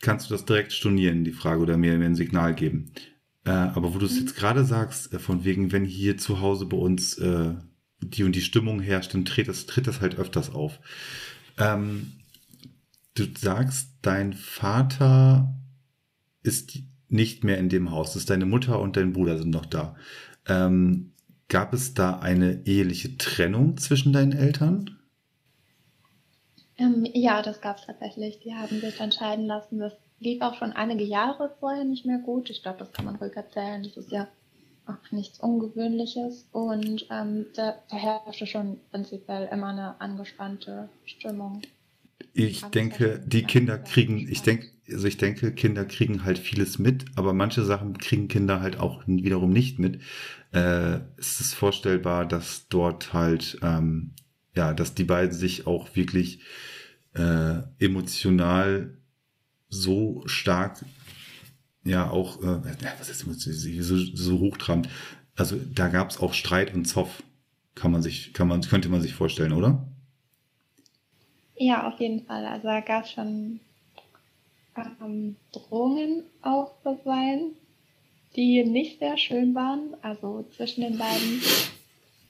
[0.00, 2.90] kannst du das direkt stornieren, die Frage, oder mir, mir ein Signal geben.
[3.44, 4.18] Äh, aber wo du es mhm.
[4.22, 7.54] jetzt gerade sagst, äh, von wegen, wenn hier zu Hause bei uns äh,
[8.00, 10.80] die und die Stimmung herrscht, dann tritt das, tritt das halt öfters auf.
[11.58, 12.14] Ähm,
[13.14, 15.54] du sagst, dein Vater
[16.42, 16.76] ist
[17.08, 18.16] nicht mehr in dem Haus.
[18.16, 19.94] Ist deine Mutter und dein Bruder sind noch da.
[20.48, 21.12] Ähm,
[21.48, 24.98] gab es da eine eheliche Trennung zwischen deinen Eltern?
[26.78, 28.40] Ähm, ja, das gab es tatsächlich.
[28.40, 29.78] Die haben sich entscheiden lassen.
[29.78, 32.50] Das lief auch schon einige Jahre vorher nicht mehr gut.
[32.50, 33.82] Ich glaube, das kann man ruhig erzählen.
[33.82, 34.28] Das ist ja
[34.86, 41.62] auch nichts Ungewöhnliches und ähm, da, da herrschte schon prinzipiell immer eine angespannte Stimmung.
[42.34, 47.04] Ich denke, die Kinder kriegen, ich denke, also ich denke, Kinder kriegen halt vieles mit,
[47.16, 50.00] aber manche Sachen kriegen Kinder halt auch wiederum nicht mit.
[50.52, 54.12] Äh, es ist vorstellbar, dass dort halt, ähm,
[54.54, 56.40] ja, dass die beiden sich auch wirklich
[57.14, 58.96] äh, emotional
[59.68, 60.84] so stark
[61.84, 62.60] ja auch, äh,
[62.98, 64.88] was ist so, so hochtrabend.
[65.36, 67.22] Also da gab es auch Streit und Zoff,
[67.74, 69.86] kann man sich, kann man, könnte man sich vorstellen, oder?
[71.56, 72.44] Ja, auf jeden Fall.
[72.44, 73.60] Also da gab es schon
[74.76, 77.52] ähm, Drohungen auch bisweilen,
[78.36, 81.42] die nicht sehr schön waren, also zwischen den beiden.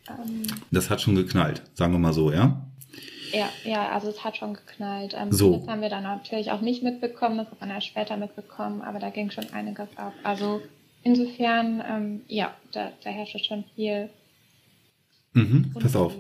[0.08, 2.62] Ähm, das hat schon geknallt, sagen wir mal so, ja?
[3.32, 5.14] Ja, ja, also es hat schon geknallt.
[5.18, 5.58] Ähm, so.
[5.58, 8.98] Das haben wir dann natürlich auch nicht mitbekommen, das hat man erst später mitbekommen, aber
[8.98, 10.12] da ging schon einiges ab.
[10.22, 10.60] Also
[11.02, 14.10] insofern, ähm, ja, da, da herrscht schon viel.
[15.34, 16.14] Mhm, pass auf.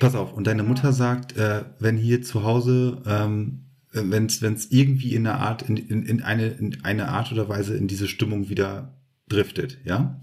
[0.00, 0.32] pass auf.
[0.32, 3.65] Und deine Mutter sagt, äh, wenn hier zu Hause, ähm,
[3.96, 7.76] wenn es irgendwie in einer Art, in, in, in, eine, in eine Art oder Weise
[7.76, 8.94] in diese Stimmung wieder
[9.28, 10.20] driftet, ja,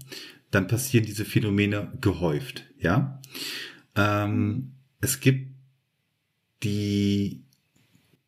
[0.50, 3.20] dann passieren diese Phänomene gehäuft, ja.
[3.96, 5.54] Ähm, es gibt
[6.62, 7.44] die,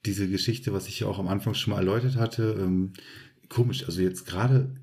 [0.05, 2.93] diese Geschichte, was ich ja auch am Anfang schon mal erläutert hatte, ähm,
[3.49, 3.85] komisch.
[3.85, 4.75] Also jetzt gerade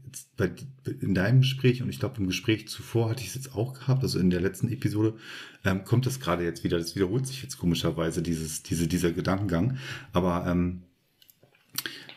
[1.02, 4.04] in deinem Gespräch und ich glaube im Gespräch zuvor hatte ich es jetzt auch gehabt,
[4.04, 5.16] also in der letzten Episode,
[5.64, 6.78] ähm, kommt das gerade jetzt wieder.
[6.78, 9.78] Das wiederholt sich jetzt komischerweise, dieses, diese, dieser Gedankengang.
[10.12, 10.84] Aber ähm,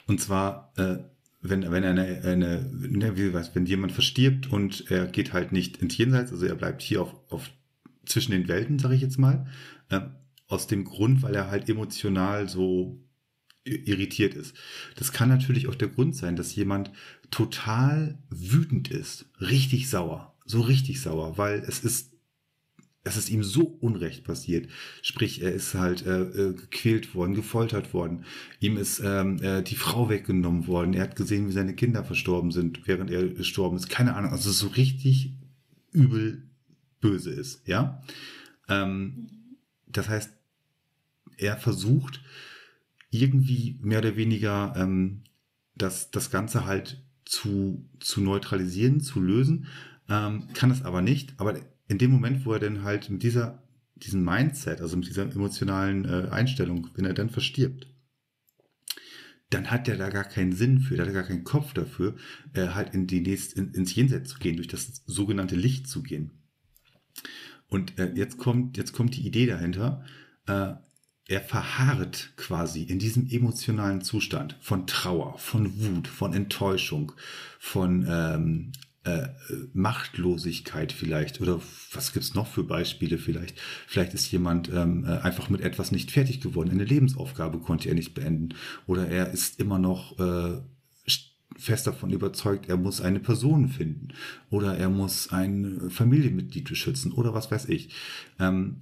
[0.06, 0.98] und zwar, äh,
[1.42, 5.78] wenn, wenn eine, eine ne, wie was, wenn jemand verstirbt und er geht halt nicht
[5.78, 7.50] ins Jenseits, also er bleibt hier auf, auf
[8.04, 9.46] zwischen den Welten, sage ich jetzt mal,
[9.90, 10.00] äh,
[10.48, 13.00] aus dem Grund, weil er halt emotional so
[13.66, 14.54] irritiert ist.
[14.96, 16.90] Das kann natürlich auch der Grund sein, dass jemand
[17.30, 22.12] total wütend ist, richtig sauer, so richtig sauer, weil es ist
[23.06, 24.68] es ist ihm so unrecht passiert.
[25.00, 28.24] Sprich, er ist halt äh, äh, gequält worden, gefoltert worden.
[28.58, 30.92] Ihm ist ähm, äh, die Frau weggenommen worden.
[30.92, 33.88] Er hat gesehen, wie seine Kinder verstorben sind, während er gestorben ist.
[33.88, 34.32] Keine Ahnung.
[34.32, 35.34] Also so richtig
[35.92, 36.42] übel
[37.00, 37.62] böse ist.
[37.68, 38.02] Ja.
[38.68, 39.28] Ähm,
[39.86, 40.32] das heißt,
[41.36, 42.22] er versucht
[43.10, 45.24] irgendwie mehr oder weniger ähm,
[45.74, 49.66] das, das Ganze halt zu, zu neutralisieren, zu lösen,
[50.08, 51.34] ähm, kann es aber nicht.
[51.38, 53.62] Aber in dem Moment, wo er dann halt mit dieser,
[53.96, 57.88] diesem Mindset, also mit dieser emotionalen äh, Einstellung, wenn er dann verstirbt,
[59.50, 62.16] dann hat er da gar keinen Sinn für, da hat er gar keinen Kopf dafür,
[62.54, 66.02] äh, halt in die nächst, in, ins Jenseits zu gehen, durch das sogenannte Licht zu
[66.02, 66.32] gehen.
[67.68, 70.04] Und äh, jetzt kommt, jetzt kommt die Idee dahinter.
[70.46, 70.74] Äh,
[71.28, 77.12] er verharrt quasi in diesem emotionalen Zustand von Trauer, von Wut, von Enttäuschung,
[77.58, 78.72] von ähm,
[79.02, 79.28] äh,
[79.72, 81.40] Machtlosigkeit vielleicht.
[81.40, 81.60] Oder
[81.92, 83.60] was gibt's noch für Beispiele vielleicht?
[83.86, 87.94] Vielleicht ist jemand ähm, äh, einfach mit etwas nicht fertig geworden, eine Lebensaufgabe konnte er
[87.94, 88.50] nicht beenden.
[88.86, 90.60] Oder er ist immer noch äh,
[91.58, 94.08] fest davon überzeugt, er muss eine Person finden.
[94.50, 97.12] Oder er muss ein Familienmitglied beschützen.
[97.12, 97.94] Oder was weiß ich.
[98.38, 98.80] Ähm,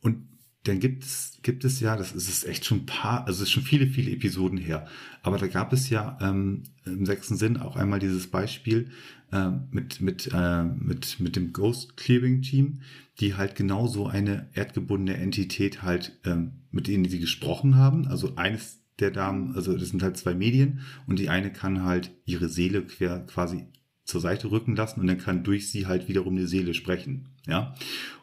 [0.00, 0.35] und
[0.68, 3.52] dann gibt es, gibt es ja, das ist echt schon ein paar, also es ist
[3.52, 4.86] schon viele, viele Episoden her,
[5.22, 8.90] aber da gab es ja ähm, im sechsten Sinn auch einmal dieses Beispiel
[9.32, 12.80] äh, mit, mit, äh, mit, mit dem Ghost Clearing Team,
[13.20, 18.06] die halt genauso eine erdgebundene Entität halt, ähm, mit denen sie gesprochen haben.
[18.06, 22.12] Also eines der Damen, also das sind halt zwei Medien und die eine kann halt
[22.24, 23.66] ihre Seele quer quasi
[24.04, 27.28] zur Seite rücken lassen und dann kann durch sie halt wiederum die Seele sprechen.
[27.46, 27.74] Ja.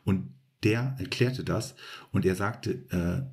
[0.03, 0.29] Und
[0.63, 1.75] der erklärte das
[2.11, 3.23] und er sagte, äh,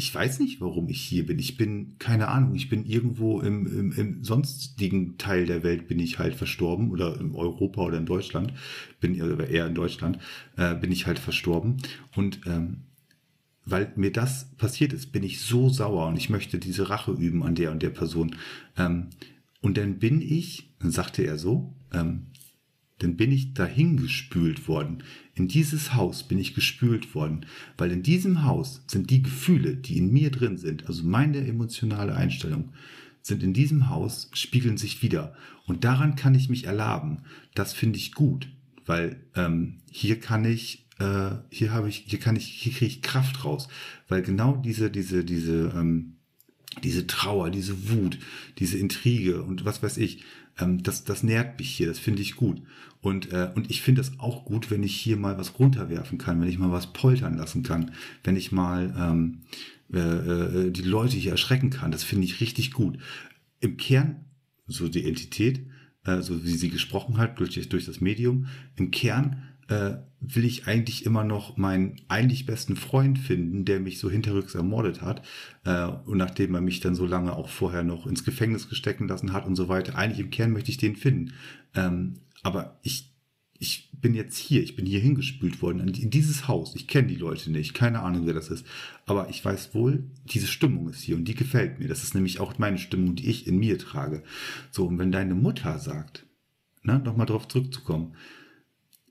[0.00, 1.40] ich weiß nicht, warum ich hier bin.
[1.40, 5.98] Ich bin, keine Ahnung, ich bin irgendwo im, im, im sonstigen Teil der Welt bin
[5.98, 8.52] ich halt verstorben oder in Europa oder in Deutschland,
[9.00, 10.20] bin eher in Deutschland,
[10.56, 11.78] äh, bin ich halt verstorben.
[12.14, 12.84] Und ähm,
[13.64, 17.42] weil mir das passiert ist, bin ich so sauer und ich möchte diese Rache üben
[17.42, 18.36] an der und der Person.
[18.76, 19.08] Ähm,
[19.60, 22.28] und dann bin ich, dann sagte er so, ähm,
[22.98, 25.02] dann bin ich dahin gespült worden.
[25.38, 29.96] In dieses Haus bin ich gespült worden, weil in diesem Haus sind die Gefühle, die
[29.96, 32.72] in mir drin sind, also meine emotionale Einstellung,
[33.22, 35.36] sind in diesem Haus, spiegeln sich wieder.
[35.66, 37.18] Und daran kann ich mich erlaben.
[37.54, 38.48] Das finde ich gut,
[38.84, 43.02] weil ähm, hier kann ich, äh, hier habe ich, hier kann ich, hier kriege ich
[43.02, 43.68] Kraft raus,
[44.08, 46.14] weil genau diese, diese, diese, ähm,
[46.82, 48.18] diese Trauer, diese Wut,
[48.58, 50.24] diese Intrige und was weiß ich,
[50.58, 52.62] ähm, das, das nährt mich hier, das finde ich gut.
[53.00, 56.40] Und, äh, und ich finde es auch gut, wenn ich hier mal was runterwerfen kann,
[56.40, 57.92] wenn ich mal was poltern lassen kann,
[58.24, 59.42] wenn ich mal ähm,
[59.92, 61.92] äh, äh, die Leute hier erschrecken kann.
[61.92, 62.98] Das finde ich richtig gut.
[63.60, 64.24] Im Kern,
[64.66, 65.66] so die Entität,
[66.04, 68.46] äh, so wie sie gesprochen hat durch, durch das Medium,
[68.76, 73.98] im Kern äh, will ich eigentlich immer noch meinen eigentlich besten Freund finden, der mich
[73.98, 75.22] so hinterrücks ermordet hat.
[75.64, 79.32] Äh, und nachdem er mich dann so lange auch vorher noch ins Gefängnis gestecken lassen
[79.32, 79.96] hat und so weiter.
[79.96, 81.34] Eigentlich im Kern möchte ich den finden.
[81.74, 83.14] Ähm, aber ich,
[83.58, 86.74] ich bin jetzt hier, ich bin hier hingespült worden, in dieses Haus.
[86.74, 88.66] Ich kenne die Leute nicht, keine Ahnung, wer das ist.
[89.06, 91.88] Aber ich weiß wohl, diese Stimmung ist hier und die gefällt mir.
[91.88, 94.22] Das ist nämlich auch meine Stimmung, die ich in mir trage.
[94.70, 96.26] So, und wenn deine Mutter sagt,
[96.82, 98.14] ne, nochmal drauf zurückzukommen,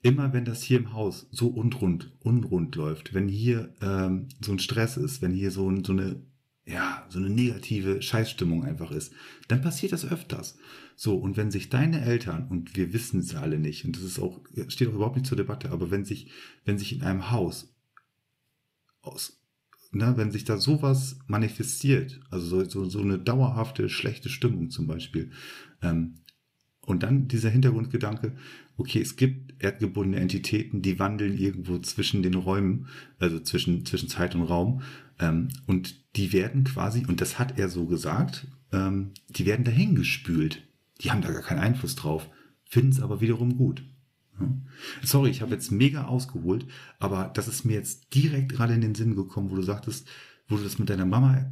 [0.02, 4.60] immer wenn das hier im Haus so unrund, unrund läuft, wenn hier ähm, so ein
[4.60, 6.22] Stress ist, wenn hier so, so eine,
[6.66, 9.14] ja, so eine negative Scheißstimmung einfach ist,
[9.48, 10.58] dann passiert das öfters.
[10.96, 14.20] So, und wenn sich deine Eltern, und wir wissen es alle nicht, und das ist
[14.20, 16.32] auch, steht auch überhaupt nicht zur Debatte, aber wenn sich,
[16.66, 17.74] wenn sich in einem Haus
[19.02, 19.40] aus,
[19.92, 24.88] ne, wenn sich da sowas manifestiert, also so, so, so eine dauerhafte schlechte Stimmung zum
[24.88, 25.32] Beispiel,
[25.82, 26.16] ähm,
[26.88, 28.32] und dann dieser Hintergrundgedanke,
[28.78, 32.88] okay, es gibt erdgebundene Entitäten, die wandeln irgendwo zwischen den Räumen,
[33.20, 34.82] also zwischen, zwischen Zeit und Raum.
[35.20, 39.96] Ähm, und die werden quasi, und das hat er so gesagt, ähm, die werden dahin
[39.96, 40.66] gespült.
[41.02, 42.30] Die haben da gar keinen Einfluss drauf,
[42.64, 43.84] finden es aber wiederum gut.
[45.04, 46.68] Sorry, ich habe jetzt mega ausgeholt,
[47.00, 50.08] aber das ist mir jetzt direkt gerade in den Sinn gekommen, wo du sagtest,
[50.48, 51.52] wo du das mit deiner Mama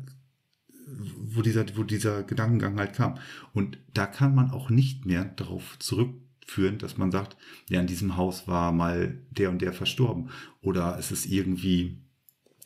[0.86, 3.18] wo dieser, wo dieser Gedankengang halt kam.
[3.54, 7.38] Und da kann man auch nicht mehr darauf zurückführen, dass man sagt,
[7.70, 10.30] ja, in diesem Haus war mal der und der verstorben.
[10.62, 11.98] Oder es ist irgendwie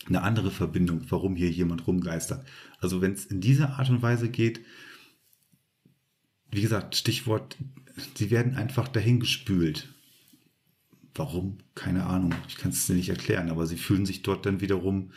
[0.07, 2.45] eine andere Verbindung, warum hier jemand rumgeistert.
[2.79, 4.61] Also wenn es in dieser Art und Weise geht,
[6.51, 7.57] wie gesagt, Stichwort,
[8.15, 9.89] sie werden einfach dahin gespült.
[11.13, 11.57] Warum?
[11.75, 12.33] Keine Ahnung.
[12.47, 15.11] Ich kann es dir nicht erklären, aber sie fühlen sich dort dann wiederum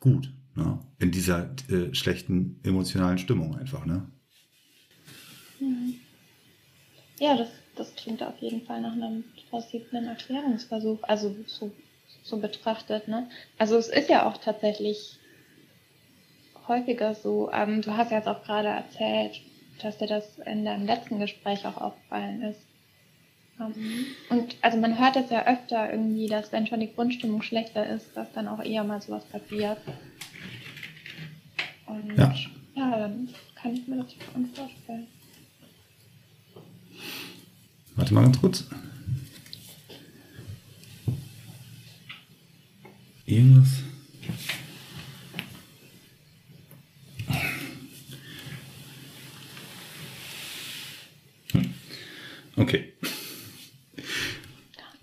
[0.00, 0.32] gut.
[0.56, 0.78] Ne?
[0.98, 3.84] In dieser äh, schlechten emotionalen Stimmung einfach.
[3.84, 4.06] Ne?
[5.60, 5.94] Mhm.
[7.18, 11.02] Ja, das, das klingt auf jeden Fall nach einem plausiblen Erklärungsversuch.
[11.02, 11.72] Also so,
[12.22, 13.08] so betrachtet.
[13.08, 13.28] Ne?
[13.58, 15.18] Also es ist ja auch tatsächlich
[16.68, 17.50] häufiger so.
[17.52, 19.40] Ähm, du hast ja jetzt auch gerade erzählt,
[19.82, 22.60] dass dir das in deinem letzten Gespräch auch aufgefallen ist.
[23.58, 24.06] Mhm.
[24.30, 28.16] Und also man hört es ja öfter irgendwie, dass wenn schon die Grundstimmung schlechter ist,
[28.16, 29.78] dass dann auch eher mal sowas passiert.
[31.94, 32.34] Und ja,
[32.74, 35.06] ja dann kann ich mir das schon vorstellen.
[37.94, 38.64] Warte mal ganz kurz.
[43.26, 43.68] Irgendwas.
[51.52, 51.74] Hm.
[52.56, 52.92] Okay.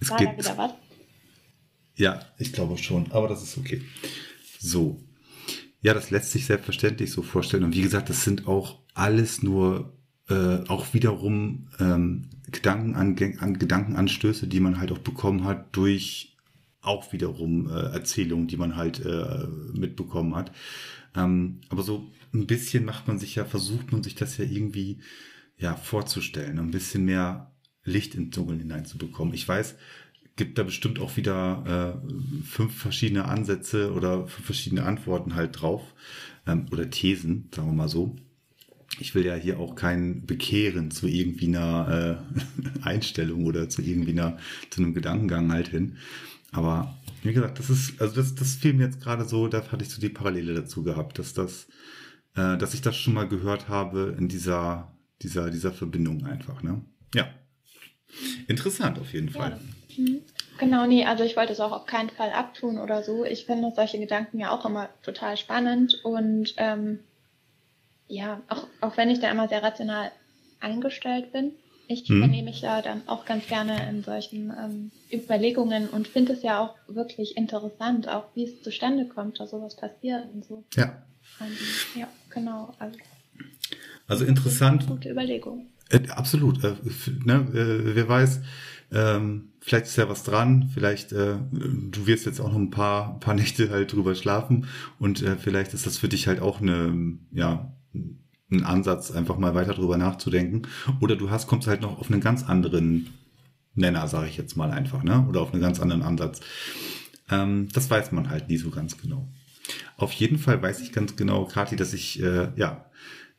[0.02, 0.72] Es War geht, wieder was?
[1.96, 3.82] Ja, ich glaube schon, aber das ist okay.
[4.60, 5.00] So.
[5.82, 7.64] Ja, das lässt sich selbstverständlich so vorstellen.
[7.64, 9.98] Und wie gesagt, das sind auch alles nur
[10.30, 16.38] äh, auch wiederum ähm, Gedanken an, an Gedankenanstöße, die man halt auch bekommen hat durch
[16.82, 20.52] auch wiederum äh, Erzählungen, die man halt äh, mitbekommen hat.
[21.16, 25.00] Ähm, aber so ein bisschen macht man sich ja, versucht man sich das ja irgendwie
[25.58, 27.52] ja vorzustellen, ein bisschen mehr
[27.84, 29.34] Licht ins Dunkeln hineinzubekommen.
[29.34, 29.76] Ich weiß,
[30.42, 35.84] gibt da bestimmt auch wieder äh, fünf verschiedene Ansätze oder fünf verschiedene Antworten halt drauf
[36.48, 38.16] ähm, oder Thesen, sagen wir mal so.
[39.00, 42.26] Ich will ja hier auch kein Bekehren zu irgendwie einer
[42.82, 44.40] äh, Einstellung oder zu irgendwie einer,
[44.72, 45.98] zu einem Gedankengang halt hin.
[46.52, 49.84] Aber wie gesagt, das ist, also das, das fiel mir jetzt gerade so, da hatte
[49.84, 51.68] ich so die Parallele dazu gehabt, dass das,
[52.34, 56.82] äh, dass ich das schon mal gehört habe in dieser, dieser, dieser Verbindung einfach, ne?
[57.14, 57.30] Ja.
[58.48, 59.52] Interessant auf jeden Fall.
[59.52, 60.04] Ja.
[60.04, 60.22] Mhm.
[60.62, 63.26] Genau, nee, also ich wollte es auch auf keinen Fall abtun oder so.
[63.26, 67.00] Ich finde solche Gedanken ja auch immer total spannend und ähm,
[68.08, 70.12] ja, auch, auch wenn ich da immer sehr rational
[70.60, 71.54] eingestellt bin,
[71.88, 72.20] ich hm.
[72.20, 76.60] vernehme mich ja dann auch ganz gerne in solchen ähm, Überlegungen und finde es ja
[76.60, 80.64] auch wirklich interessant, auch wie es zustande kommt, dass sowas passiert und so.
[80.76, 81.02] Ja.
[81.40, 81.58] Und,
[82.00, 82.72] ja, genau.
[82.78, 83.00] Also,
[84.08, 84.86] also interessant.
[84.86, 85.72] Gute Überlegung.
[85.90, 86.64] Äh, absolut.
[86.64, 86.76] Äh,
[87.26, 88.42] ne, äh, wer weiß,
[88.92, 93.20] ähm, vielleicht ist ja was dran, vielleicht äh, du wirst jetzt auch noch ein paar,
[93.20, 94.66] paar Nächte halt drüber schlafen
[95.00, 97.72] und äh, vielleicht ist das für dich halt auch eine, ja,
[98.52, 100.64] ein Ansatz, einfach mal weiter drüber nachzudenken.
[101.00, 103.08] Oder du hast, kommst halt noch auf einen ganz anderen
[103.76, 105.26] Nenner, sage ich jetzt mal einfach, ne?
[105.30, 106.42] Oder auf einen ganz anderen Ansatz.
[107.30, 109.30] Ähm, das weiß man halt nie so ganz genau.
[109.96, 112.86] Auf jeden Fall weiß ich ganz genau, Kathi, dass ich äh, ja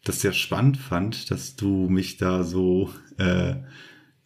[0.05, 3.57] das sehr spannend fand, dass du mich da so äh,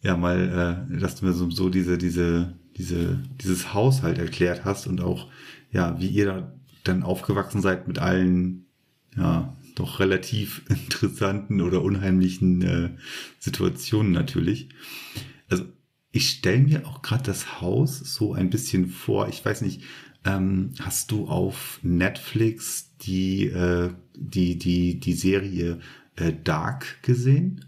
[0.07, 4.87] ja mal, äh, dass du mir so, so diese, diese, diese, dieses Haushalt erklärt hast
[4.87, 5.27] und auch,
[5.71, 6.53] ja, wie ihr da
[6.85, 8.65] dann aufgewachsen seid mit allen,
[9.17, 12.89] ja, doch relativ interessanten oder unheimlichen äh,
[13.37, 14.69] Situationen natürlich.
[15.49, 15.65] Also
[16.11, 19.27] ich stelle mir auch gerade das Haus so ein bisschen vor.
[19.27, 19.83] Ich weiß nicht,
[20.23, 25.79] ähm, hast du auf Netflix die, äh, die, die, die Serie
[26.15, 27.65] äh, Dark gesehen?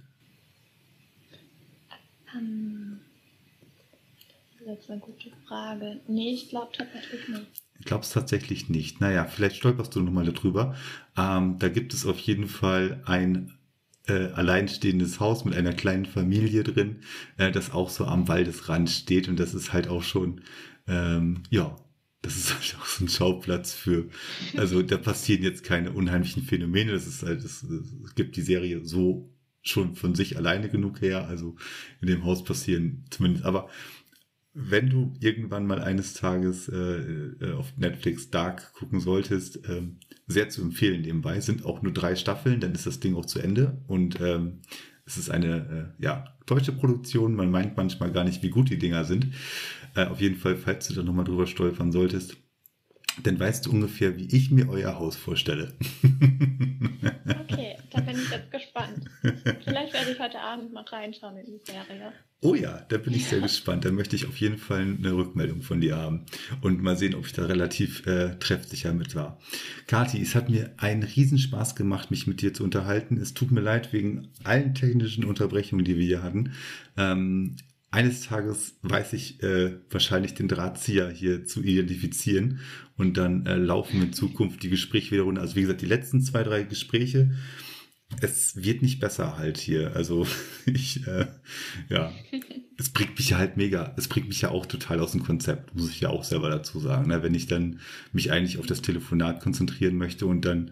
[2.36, 3.00] Ähm,
[4.66, 6.00] das ist eine gute Frage.
[6.08, 7.48] Nee, ich glaube tatsächlich nicht.
[7.80, 9.00] Ich glaube es tatsächlich nicht.
[9.00, 10.76] Naja, vielleicht stolperst du nochmal darüber.
[11.18, 13.58] Ähm, da gibt es auf jeden Fall ein
[14.08, 17.02] äh, alleinstehendes Haus mit einer kleinen Familie drin,
[17.38, 19.30] äh, das auch so am Waldesrand steht.
[19.30, 20.42] Und das ist halt auch schon,
[20.88, 21.76] ähm, ja,
[22.22, 24.10] das ist halt auch so ein Schauplatz für,
[24.58, 26.92] also da passieren jetzt keine unheimlichen Phänomene.
[26.92, 27.66] Das ist halt, es
[28.16, 29.30] gibt die Serie so
[29.62, 31.28] schon von sich alleine genug her.
[31.28, 31.56] Also
[32.02, 33.70] in dem Haus passieren zumindest, aber
[34.54, 40.50] wenn du irgendwann mal eines Tages äh, äh, auf Netflix Dark gucken solltest, ähm, sehr
[40.50, 41.40] zu empfehlen nebenbei.
[41.40, 43.82] Sind auch nur drei Staffeln, dann ist das Ding auch zu Ende.
[43.88, 44.62] Und ähm,
[45.06, 47.36] es ist eine äh, ja, deutsche Produktion.
[47.36, 49.30] Man meint manchmal gar nicht, wie gut die Dinger sind.
[49.96, 52.38] Äh, auf jeden Fall, falls du da nochmal drüber stolpern solltest,
[53.24, 55.74] dann weißt du ungefähr, wie ich mir euer Haus vorstelle.
[57.42, 59.06] Okay, da bin ich jetzt gespannt.
[59.64, 62.14] Vielleicht werde ich heute Abend mal reinschauen in die Serie.
[62.42, 63.84] Oh ja, da bin ich sehr gespannt.
[63.84, 66.26] Da möchte ich auf jeden Fall eine Rückmeldung von dir haben
[66.62, 69.40] und mal sehen, ob ich da relativ äh, treffsicher mit war.
[69.88, 73.18] Kati, es hat mir einen Riesenspaß gemacht, mich mit dir zu unterhalten.
[73.18, 76.54] Es tut mir leid wegen allen technischen Unterbrechungen, die wir hier hatten.
[76.96, 77.58] Ähm,
[77.92, 82.60] eines Tages weiß ich äh, wahrscheinlich den Drahtzieher hier zu identifizieren
[82.98, 85.42] und dann äh, laufen in Zukunft die Gespräche wieder runter.
[85.42, 87.32] Also wie gesagt, die letzten zwei, drei Gespräche,
[88.22, 89.96] es wird nicht besser halt hier.
[89.96, 90.28] Also
[90.66, 91.28] ich, äh,
[91.90, 92.12] ja,
[92.78, 95.76] es bringt mich ja halt mega, es bringt mich ja auch total aus dem Konzept,
[95.76, 97.08] muss ich ja auch selber dazu sagen.
[97.08, 97.24] Ne?
[97.24, 97.80] Wenn ich dann
[98.14, 100.72] mich eigentlich auf das Telefonat konzentrieren möchte und dann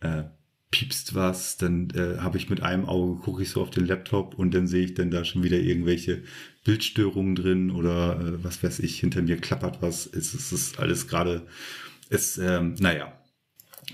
[0.00, 0.24] äh,
[0.70, 4.34] piepst was, dann äh, habe ich mit einem Auge, gucke ich so auf den Laptop
[4.34, 6.24] und dann sehe ich dann da schon wieder irgendwelche
[6.64, 10.06] Bildstörungen drin oder äh, was weiß ich, hinter mir klappert was.
[10.06, 11.46] Es, es ist alles gerade,
[12.08, 13.12] es, ähm, naja,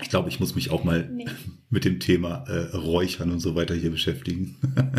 [0.01, 1.25] ich glaube, ich muss mich auch mal nee.
[1.69, 4.55] mit dem Thema äh, Räuchern und so weiter hier beschäftigen.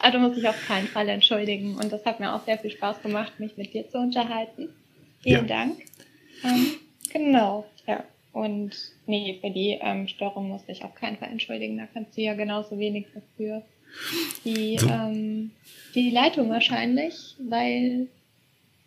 [0.00, 3.02] also muss ich auf keinen Fall entschuldigen und das hat mir auch sehr viel Spaß
[3.02, 4.70] gemacht, mich mit dir zu unterhalten.
[5.22, 5.56] Vielen ja.
[5.56, 5.78] Dank.
[6.44, 6.66] Ähm,
[7.12, 8.04] genau, ja.
[8.32, 11.78] Und nee, für die ähm, Störung muss ich auf keinen Fall entschuldigen.
[11.78, 13.62] Da kannst du ja genauso wenig dafür.
[14.44, 14.88] Die, so.
[14.88, 15.50] ähm,
[15.94, 18.08] die Leitung wahrscheinlich, weil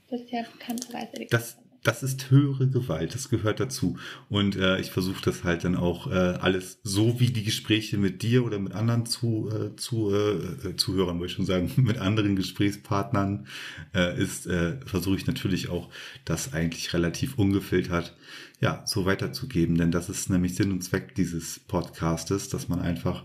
[0.09, 3.97] das ja bekannterweise das, das ist höhere Gewalt, das gehört dazu.
[4.29, 8.21] Und äh, ich versuche das halt dann auch äh, alles so wie die Gespräche mit
[8.21, 12.35] dir oder mit anderen zu, äh, zu, äh, Zuhörern, wollte ich schon sagen, mit anderen
[12.35, 13.47] Gesprächspartnern
[13.95, 15.89] äh, ist, äh, versuche ich natürlich auch
[16.25, 18.15] das eigentlich relativ ungefiltert
[18.61, 19.77] ja, so weiterzugeben.
[19.77, 23.23] Denn das ist nämlich Sinn und Zweck dieses Podcastes, dass man einfach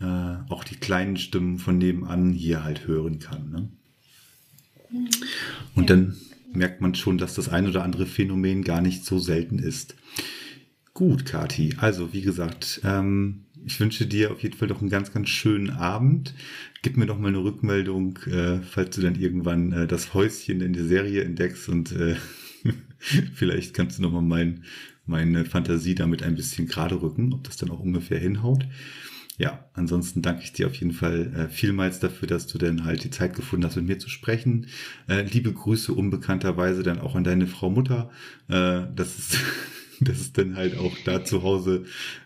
[0.00, 3.50] äh, auch die kleinen Stimmen von nebenan hier halt hören kann.
[3.50, 3.68] Ne?
[5.74, 6.16] Und dann
[6.52, 9.96] merkt man schon, dass das ein oder andere Phänomen gar nicht so selten ist.
[10.94, 11.74] Gut, Kati.
[11.78, 15.70] Also, wie gesagt, ähm, ich wünsche dir auf jeden Fall noch einen ganz, ganz schönen
[15.70, 16.34] Abend.
[16.82, 20.72] Gib mir doch mal eine Rückmeldung, äh, falls du dann irgendwann äh, das Häuschen in
[20.72, 22.16] der Serie entdeckst und äh,
[23.34, 24.64] vielleicht kannst du noch mal mein,
[25.06, 28.66] meine Fantasie damit ein bisschen gerade rücken, ob das dann auch ungefähr hinhaut
[29.38, 33.04] ja, ansonsten danke ich dir auf jeden Fall äh, vielmals dafür, dass du dann halt
[33.04, 34.66] die Zeit gefunden hast, mit mir zu sprechen.
[35.08, 38.10] Äh, liebe Grüße unbekannterweise dann auch an deine Frau Mutter.
[38.48, 39.38] Äh, das ist,
[40.00, 41.84] das ist dann halt auch da zu Hause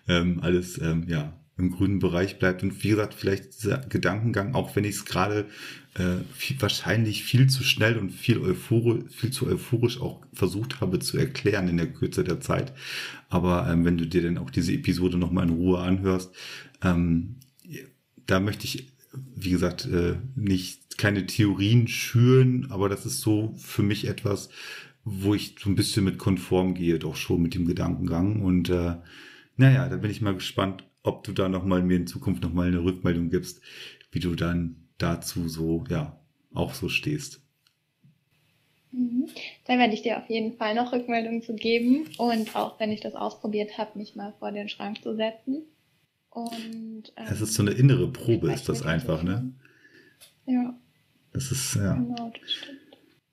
[0.08, 2.62] ähm, alles, ähm, ja, im grünen Bereich bleibt.
[2.62, 5.46] Und wie gesagt, vielleicht dieser Gedankengang, auch wenn ich es gerade
[5.94, 10.98] äh, viel, wahrscheinlich viel zu schnell und viel, euphorisch, viel zu euphorisch auch versucht habe
[10.98, 12.72] zu erklären in der Kürze der Zeit.
[13.28, 16.34] Aber ähm, wenn du dir dann auch diese Episode nochmal in Ruhe anhörst,
[16.82, 17.36] ähm,
[18.26, 23.82] da möchte ich, wie gesagt, äh, nicht keine Theorien schüren, aber das ist so für
[23.82, 24.50] mich etwas,
[25.04, 28.42] wo ich so ein bisschen mit konform gehe, doch schon mit dem Gedankengang.
[28.42, 28.96] Und äh,
[29.56, 32.84] naja, da bin ich mal gespannt, ob du da nochmal mir in Zukunft nochmal eine
[32.84, 33.60] Rückmeldung gibst,
[34.12, 36.20] wie du dann dazu so, ja,
[36.54, 37.40] auch so stehst.
[38.92, 39.28] Mhm.
[39.66, 43.00] Da werde ich dir auf jeden Fall noch Rückmeldungen zu geben und auch wenn ich
[43.00, 45.64] das ausprobiert habe, mich mal vor den Schrank zu setzen
[46.32, 49.52] und, ähm, es ist so eine innere Probe, ist das einfach, ne?
[50.46, 50.74] Ja.
[51.32, 51.94] Das ist, ja.
[51.94, 52.78] Genau, das stimmt.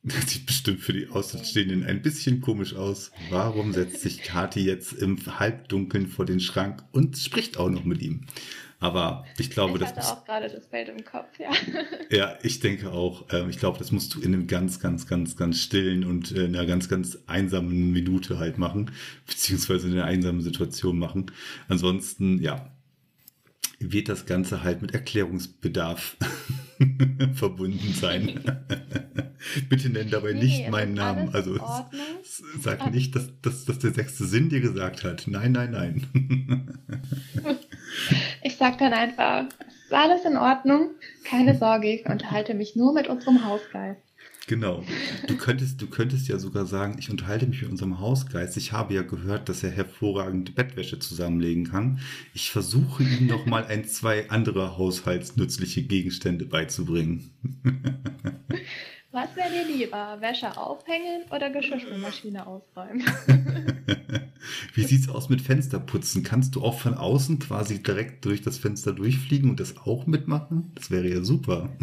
[0.02, 3.12] Das sieht bestimmt für die Außenstehenden ein bisschen komisch aus.
[3.30, 8.02] Warum setzt sich Kati jetzt im Halbdunkeln vor den Schrank und spricht auch noch mit
[8.02, 8.26] ihm?
[8.80, 9.92] Aber ich glaube, ich das.
[9.92, 11.52] Ich hatte auch gerade das Bild im Kopf, ja.
[12.10, 13.26] Ja, ich denke auch.
[13.32, 16.56] Ähm, ich glaube, das musst du in einem ganz, ganz, ganz, ganz stillen und in
[16.56, 18.92] einer ganz, ganz einsamen Minute halt machen,
[19.28, 21.30] beziehungsweise in einer einsamen Situation machen.
[21.68, 22.72] Ansonsten, ja,
[23.80, 26.18] wird das Ganze halt mit Erklärungsbedarf
[27.34, 28.40] verbunden sein.
[29.70, 31.34] Bitte nenn dabei nee, nicht meinen Namen.
[31.34, 31.58] Also
[32.60, 35.26] sag nicht, dass, dass, dass der sechste Sinn dir gesagt hat.
[35.28, 36.80] Nein, nein, nein.
[38.44, 39.46] ich sag dann einfach,
[39.84, 40.92] ist alles in Ordnung,
[41.24, 44.09] keine Sorge, ich unterhalte mich nur mit unserem Hausgeist.
[44.50, 44.84] Genau.
[45.28, 48.58] Du könntest, du könntest ja sogar sagen, ich unterhalte mich mit unserem Hausgeist.
[48.58, 52.00] Ich habe ja gehört, dass er hervorragend Bettwäsche zusammenlegen kann.
[52.34, 57.30] Ich versuche ihm noch mal ein, zwei andere haushaltsnützliche Gegenstände beizubringen.
[59.12, 60.18] Was wäre dir lieber?
[60.20, 63.04] Wäsche aufhängen oder Geschirrspülmaschine ausräumen?
[64.74, 66.24] Wie sieht's aus mit Fensterputzen?
[66.24, 70.72] Kannst du auch von außen quasi direkt durch das Fenster durchfliegen und das auch mitmachen?
[70.74, 71.70] Das wäre ja super.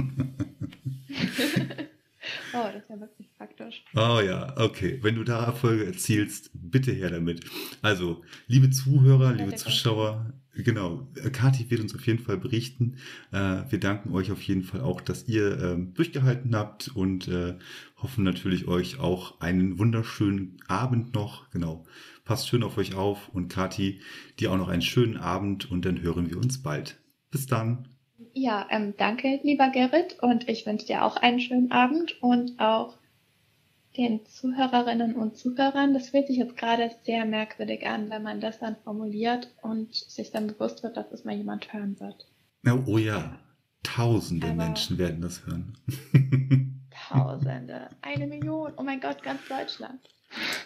[2.56, 3.84] Oh, das ist ja wirklich praktisch.
[3.94, 4.98] Oh ja, okay.
[5.02, 7.44] Wenn du da Erfolge erzielst, bitte her damit.
[7.82, 12.96] Also, liebe Zuhörer, liebe Zuschauer, genau, Kathi wird uns auf jeden Fall berichten.
[13.30, 17.56] Äh, wir danken euch auf jeden Fall auch, dass ihr ähm, durchgehalten habt und äh,
[17.96, 21.50] hoffen natürlich euch auch einen wunderschönen Abend noch.
[21.50, 21.84] Genau.
[22.24, 24.00] Passt schön auf euch auf und Kathi,
[24.40, 26.98] dir auch noch einen schönen Abend und dann hören wir uns bald.
[27.30, 27.88] Bis dann.
[28.38, 32.98] Ja, ähm, danke, lieber Gerrit, und ich wünsche dir auch einen schönen Abend und auch
[33.96, 35.94] den Zuhörerinnen und Zuhörern.
[35.94, 40.32] Das fühlt sich jetzt gerade sehr merkwürdig an, wenn man das dann formuliert und sich
[40.32, 42.26] dann bewusst wird, dass es mal jemand hören wird.
[42.86, 43.38] Oh ja,
[43.82, 45.78] tausende Aber Menschen werden das hören.
[47.08, 50.10] Tausende, eine Million, oh mein Gott, ganz Deutschland.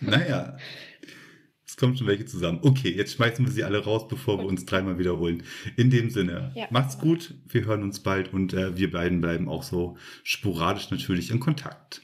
[0.00, 0.56] Naja,
[1.70, 2.58] es kommen schon welche zusammen.
[2.62, 5.44] Okay, jetzt schmeißen wir sie alle raus, bevor wir uns dreimal wiederholen.
[5.76, 6.66] In dem Sinne, ja.
[6.70, 11.30] macht's gut, wir hören uns bald und äh, wir beiden bleiben auch so sporadisch natürlich
[11.30, 12.02] in Kontakt.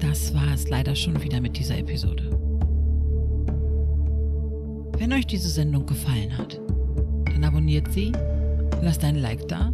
[0.00, 2.30] Das war es leider schon wieder mit dieser Episode.
[4.98, 6.60] Wenn euch diese Sendung gefallen hat,
[7.26, 8.10] dann abonniert sie,
[8.82, 9.72] lasst ein Like da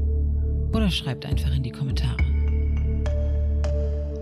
[0.74, 2.29] oder schreibt einfach in die Kommentare.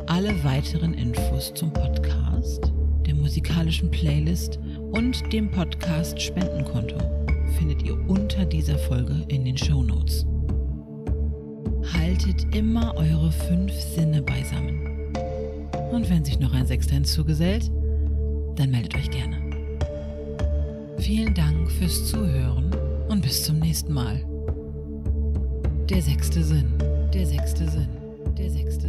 [0.08, 2.72] Alle weiteren Infos zum Podcast,
[3.06, 4.58] der musikalischen Playlist
[4.92, 6.96] und dem Podcast Spendenkonto
[7.58, 10.24] findet ihr unter dieser Folge in den Show Notes.
[11.92, 15.12] Haltet immer eure fünf Sinne beisammen.
[15.92, 17.70] Und wenn sich noch ein Sechster hinzugesellt,
[18.56, 19.36] dann meldet euch gerne.
[20.96, 22.74] Vielen Dank fürs Zuhören
[23.10, 24.24] und bis zum nächsten Mal.
[25.90, 26.72] Der sechste Sinn,
[27.12, 27.88] der sechste Sinn,
[28.38, 28.87] der sechste Sinn.